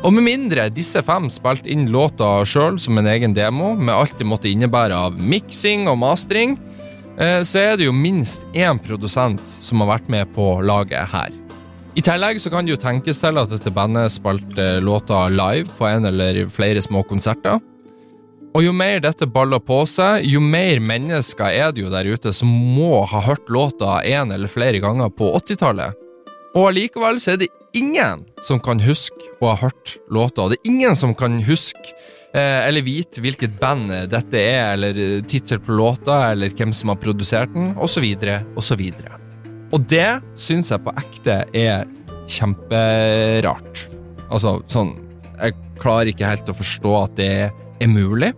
Og 0.04 0.14
med 0.14 0.28
mindre 0.28 0.68
disse 0.70 1.02
fem 1.02 1.26
spilte 1.32 1.72
inn 1.72 1.88
låta 1.90 2.44
sjøl 2.46 2.78
som 2.78 3.00
en 3.00 3.08
egen 3.08 3.34
demo, 3.34 3.74
med 3.74 3.96
alt 3.96 4.18
det 4.20 4.28
måtte 4.30 4.52
innebære 4.52 4.94
av 4.94 5.18
miksing 5.18 5.88
og 5.88 5.98
mastring, 5.98 6.58
eh, 7.18 7.42
så 7.42 7.66
er 7.74 7.78
det 7.78 7.88
jo 7.88 7.98
minst 7.98 8.46
én 8.54 8.78
produsent 8.78 9.42
som 9.48 9.82
har 9.82 9.98
vært 9.98 10.10
med 10.10 10.30
på 10.36 10.62
laget 10.62 11.10
her. 11.10 11.32
I 11.96 12.02
tillegg 12.02 12.38
så 12.42 12.52
kan 12.52 12.66
det 12.66 12.76
jo 12.76 12.82
tenkes 12.82 13.22
til 13.22 13.38
at 13.38 13.50
dette 13.50 13.74
bandet 13.74 14.12
spilte 14.12 14.82
låta 14.82 15.30
live 15.30 15.70
på 15.78 15.88
en 15.88 16.06
eller 16.06 16.46
flere 16.46 16.82
små 16.82 17.02
konserter. 17.06 17.62
Og 18.54 18.62
jo 18.62 18.74
mer 18.76 19.00
dette 19.02 19.26
baller 19.26 19.62
på 19.66 19.80
seg, 19.90 20.28
jo 20.30 20.38
mer 20.44 20.78
mennesker 20.84 21.50
er 21.50 21.72
det 21.74 21.82
jo 21.82 21.90
der 21.90 22.06
ute 22.06 22.34
som 22.38 22.50
må 22.50 23.02
ha 23.10 23.22
hørt 23.26 23.50
låta 23.50 23.98
en 24.06 24.34
eller 24.36 24.52
flere 24.52 24.82
ganger 24.84 25.10
på 25.10 25.32
80-tallet. 25.40 25.98
Og 26.54 26.68
allikevel 26.70 27.18
så 27.18 27.34
er 27.34 27.40
det 27.42 27.50
ingen 27.74 28.22
som 28.46 28.62
kan 28.62 28.82
huske 28.84 29.32
å 29.42 29.50
ha 29.50 29.56
hørt 29.64 29.96
låta. 30.14 30.46
og 30.46 30.54
Det 30.54 30.60
er 30.60 30.70
ingen 30.70 31.00
som 31.00 31.16
kan 31.18 31.40
huske 31.48 31.96
eh, 32.38 32.68
eller 32.68 32.86
vite 32.86 33.24
hvilket 33.26 33.58
band 33.58 33.90
dette 34.14 34.38
er, 34.38 34.76
eller 34.76 35.26
tittel 35.26 35.58
på 35.58 35.74
låta, 35.74 36.20
eller 36.36 36.54
hvem 36.54 36.76
som 36.78 36.94
har 36.94 37.02
produsert 37.02 37.50
den, 37.56 37.74
osv., 37.82 38.06
osv. 38.54 38.86
Og 39.74 39.90
det 39.90 40.12
syns 40.38 40.70
jeg 40.70 40.86
på 40.86 40.94
ekte 41.02 41.42
er 41.58 41.90
kjemperart. 42.30 43.88
Altså 44.30 44.60
sånn 44.72 44.96
Jeg 45.34 45.58
klarer 45.82 46.14
ikke 46.14 46.30
helt 46.30 46.50
å 46.50 46.56
forstå 46.56 46.92
at 47.02 47.18
det 47.18 47.30
er 47.42 47.63
mulig. 47.92 48.34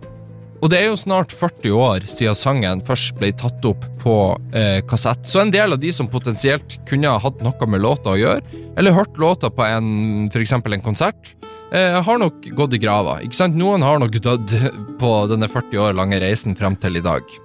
Og 0.64 0.70
det 0.72 0.78
er 0.80 0.88
jo 0.88 0.98
snart 0.98 1.34
40 1.36 1.74
år 1.76 2.06
siden 2.08 2.36
sangen 2.38 2.82
først 2.84 3.16
ble 3.20 3.28
tatt 3.36 3.64
opp 3.68 3.84
på 4.00 4.14
eh, 4.56 4.80
kassett, 4.88 5.26
så 5.28 5.42
en 5.42 5.52
del 5.52 5.76
av 5.76 5.80
de 5.82 5.90
som 5.92 6.08
potensielt 6.10 6.78
kunne 6.88 7.12
ha 7.12 7.20
hatt 7.20 7.42
noe 7.44 7.68
med 7.68 7.84
låta 7.84 8.14
å 8.14 8.20
gjøre, 8.20 8.62
eller 8.78 8.96
hørt 8.96 9.20
låta 9.20 9.52
på 9.52 9.66
en, 9.66 10.30
for 10.32 10.42
eksempel 10.42 10.76
en 10.76 10.84
konsert, 10.84 11.34
eh, 11.76 11.98
har 12.02 12.22
nok 12.22 12.48
gått 12.56 12.78
i 12.78 12.80
grava. 12.82 13.18
Ikke 13.24 13.36
sant? 13.36 13.58
Noen 13.58 13.84
har 13.84 14.00
nok 14.00 14.16
dødd 14.16 14.56
på 15.00 15.12
denne 15.30 15.50
40 15.50 15.84
år 15.88 15.98
lange 15.98 16.22
reisen 16.24 16.56
frem 16.56 16.78
til 16.80 16.98
i 16.98 17.04
dag. 17.04 17.36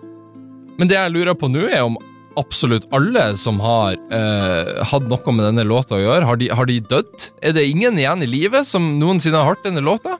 Men 0.79 0.89
det 0.89 0.97
jeg 0.97 1.13
lurer 1.13 1.37
på 1.37 1.51
nå, 1.51 1.67
er 1.67 1.83
om 1.83 1.99
absolutt 2.39 2.87
alle 2.95 3.33
som 3.35 3.59
har 3.59 3.97
eh, 4.15 4.73
hatt 4.87 5.07
noe 5.11 5.35
med 5.35 5.49
denne 5.49 5.67
låta 5.67 5.97
å 5.97 6.03
gjøre, 6.03 6.25
har 6.29 6.39
de, 6.39 6.47
har 6.55 6.69
de 6.69 6.79
dødd? 6.79 7.31
Er 7.43 7.57
det 7.57 7.67
ingen 7.67 7.99
igjen 7.99 8.23
i 8.23 8.29
livet 8.39 8.67
som 8.69 8.93
noensinne 9.01 9.41
har 9.41 9.51
hørt 9.51 9.67
denne 9.67 9.83
låta? 9.83 10.15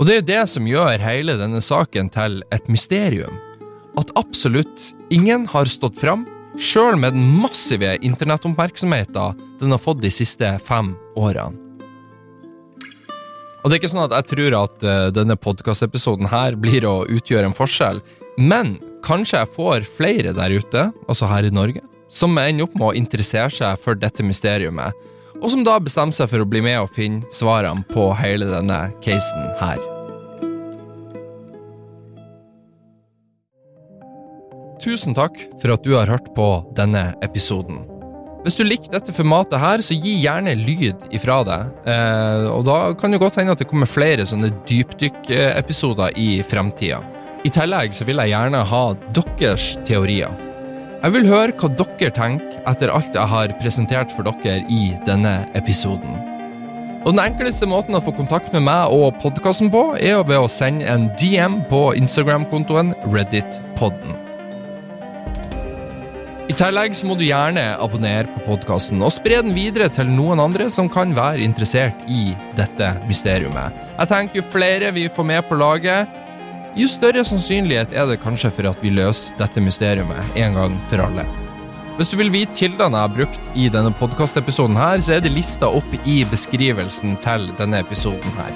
Og 0.00 0.06
det 0.08 0.14
er 0.14 0.20
jo 0.22 0.28
det 0.30 0.42
som 0.48 0.68
gjør 0.68 1.02
hele 1.04 1.36
denne 1.36 1.60
saken 1.60 2.08
til 2.14 2.40
et 2.56 2.68
mysterium. 2.72 3.36
At 4.00 4.08
absolutt 4.16 4.94
ingen 5.12 5.44
har 5.52 5.68
stått 5.68 6.00
fram, 6.00 6.24
sjøl 6.56 6.96
med 6.96 7.12
den 7.12 7.26
massive 7.36 7.98
internettoppmerksomheten 8.00 9.42
den 9.60 9.74
har 9.74 9.82
fått 9.82 10.00
de 10.00 10.12
siste 10.14 10.54
fem 10.64 10.94
årene. 11.20 11.66
Og 13.60 13.68
det 13.68 13.76
er 13.76 13.80
ikke 13.82 13.90
sånn 13.92 14.06
at 14.06 14.16
jeg 14.16 14.28
tror 14.32 14.56
at 14.62 14.84
uh, 14.88 15.10
denne 15.12 15.36
podkastepisoden 15.36 16.30
her 16.32 16.56
blir 16.56 16.86
å 16.88 17.02
utgjøre 17.04 17.50
en 17.50 17.56
forskjell, 17.56 18.00
men 18.40 18.78
kanskje 19.04 19.42
jeg 19.42 19.52
får 19.52 19.84
flere 19.98 20.32
der 20.32 20.56
ute, 20.56 20.86
altså 21.04 21.28
her 21.28 21.44
i 21.44 21.52
Norge, 21.52 21.84
som 22.08 22.40
ender 22.40 22.64
opp 22.64 22.80
med 22.80 22.88
å 22.88 22.96
interessere 22.96 23.52
seg 23.52 23.76
for 23.84 24.00
dette 24.00 24.24
mysteriumet, 24.24 24.96
og 25.40 25.48
som 25.52 25.64
da 25.64 25.76
bestemmer 25.80 26.16
seg 26.16 26.32
for 26.32 26.40
å 26.40 26.48
bli 26.48 26.64
med 26.64 26.80
og 26.80 26.92
finne 26.96 27.24
svarene 27.36 27.84
på 27.92 28.10
hele 28.20 28.48
denne 28.48 28.86
casen 29.04 29.50
her. 29.60 29.89
Tusen 34.80 35.12
takk 35.16 35.36
for 35.60 35.74
at 35.74 35.84
du 35.84 35.92
har 35.92 36.08
hørt 36.08 36.30
på 36.36 36.50
denne 36.76 37.10
episoden. 37.24 37.82
Hvis 38.40 38.56
du 38.56 38.64
liker 38.64 38.94
dette 38.94 39.12
formatet 39.12 39.60
her, 39.60 39.82
så 39.84 39.92
gi 39.92 40.14
gjerne 40.22 40.54
lyd 40.56 41.10
ifra 41.12 41.42
deg. 41.44 41.74
Eh, 41.92 42.46
og 42.48 42.64
da 42.64 42.78
kan 42.96 43.12
det 43.12 43.20
godt 43.20 43.36
hende 43.36 43.52
at 43.52 43.60
det 43.60 43.68
kommer 43.68 43.90
flere 43.90 44.24
sånne 44.24 44.48
dypdykk-episoder 44.68 46.16
i 46.16 46.30
fremtida. 46.48 47.02
I 47.44 47.52
tillegg 47.52 47.92
så 47.96 48.06
vil 48.08 48.20
jeg 48.22 48.32
gjerne 48.32 48.62
ha 48.70 48.84
deres 49.16 49.66
teorier. 49.88 50.32
Jeg 51.00 51.14
vil 51.16 51.28
høre 51.28 51.56
hva 51.56 51.70
dere 51.76 52.12
tenker 52.16 52.64
etter 52.68 52.92
alt 52.92 53.16
jeg 53.16 53.32
har 53.32 53.54
presentert 53.60 54.12
for 54.12 54.28
dere 54.28 54.64
i 54.72 54.94
denne 55.08 55.42
episoden. 55.56 56.16
Og 57.00 57.14
Den 57.14 57.22
enkleste 57.22 57.68
måten 57.68 57.96
å 57.96 58.02
få 58.04 58.12
kontakt 58.12 58.52
med 58.52 58.66
meg 58.68 58.92
og 58.92 59.16
podkasten 59.22 59.72
på, 59.72 59.84
er 59.96 60.20
ved 60.28 60.36
å 60.36 60.48
sende 60.52 60.88
en 60.88 61.08
DM 61.20 61.62
på 61.72 61.86
Instagram-kontoen 61.96 62.92
Reddit-podden. 63.08 64.19
I 66.50 66.54
tillegg 66.58 66.96
så 66.98 67.06
må 67.06 67.14
du 67.14 67.22
gjerne 67.22 67.62
abonnere 67.78 68.26
på 68.32 68.40
podkasten 68.48 68.98
og 69.06 69.12
spre 69.14 69.36
den 69.44 69.52
videre 69.54 69.86
til 69.94 70.08
noen 70.10 70.40
andre 70.42 70.64
som 70.74 70.88
kan 70.90 71.12
være 71.14 71.44
interessert 71.44 72.00
i 72.10 72.32
dette 72.58 72.88
mysteriumet. 73.06 73.76
Jeg 73.92 74.10
tenker 74.10 74.40
Jo 74.40 74.46
flere 74.50 74.90
vi 74.96 75.04
får 75.06 75.28
med 75.28 75.46
på 75.46 75.58
laget, 75.60 76.10
jo 76.74 76.88
større 76.90 77.22
sannsynlighet 77.26 77.94
er 77.94 78.08
det 78.10 78.18
kanskje 78.24 78.50
for 78.56 78.66
at 78.70 78.82
vi 78.82 78.90
løser 78.94 79.38
dette 79.38 79.62
mysteriumet 79.62 80.40
en 80.42 80.58
gang 80.58 80.74
for 80.90 81.04
alle. 81.04 81.26
Hvis 82.00 82.10
du 82.10 82.18
vil 82.18 82.32
vite 82.34 82.56
kildene 82.56 82.98
jeg 82.98 83.06
har 83.06 83.14
brukt 83.14 83.54
i 83.54 83.68
denne 83.70 83.94
podkastepisoden, 83.94 84.80
så 85.06 85.14
er 85.20 85.22
det 85.22 85.34
lista 85.34 85.70
opp 85.70 85.94
i 86.02 86.24
beskrivelsen 86.32 87.14
til 87.22 87.46
denne 87.60 87.84
episoden. 87.84 88.34
her. 88.40 88.50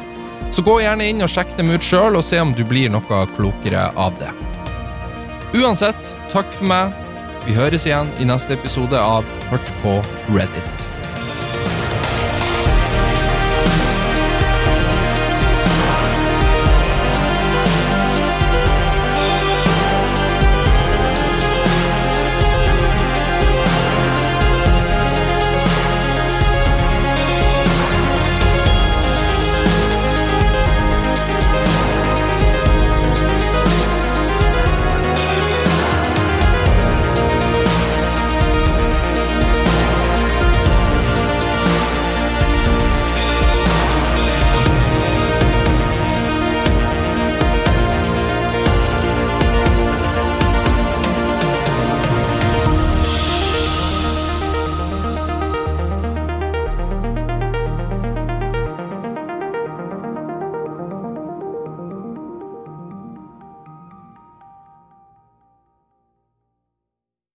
Så 0.51 0.67
gå 0.67 0.81
gjerne 0.81 1.07
inn 1.11 1.23
og 1.23 1.31
sjekk 1.31 1.55
dem 1.59 1.71
ut 1.71 1.83
sjøl, 1.83 2.17
og 2.17 2.25
se 2.25 2.41
om 2.43 2.55
du 2.55 2.65
blir 2.65 2.91
noe 2.91 3.23
klokere 3.37 3.93
av 3.95 4.19
det. 4.19 4.35
Uansett, 5.55 6.17
takk 6.35 6.51
for 6.51 6.67
meg. 6.67 7.04
Vi 7.45 7.53
høres 7.53 7.85
igjen 7.85 8.09
i 8.17 8.25
neste 8.25 8.57
episode 8.57 8.97
av 8.97 9.27
Hørt 9.51 9.73
på 9.83 9.99
Reddit. 10.33 10.87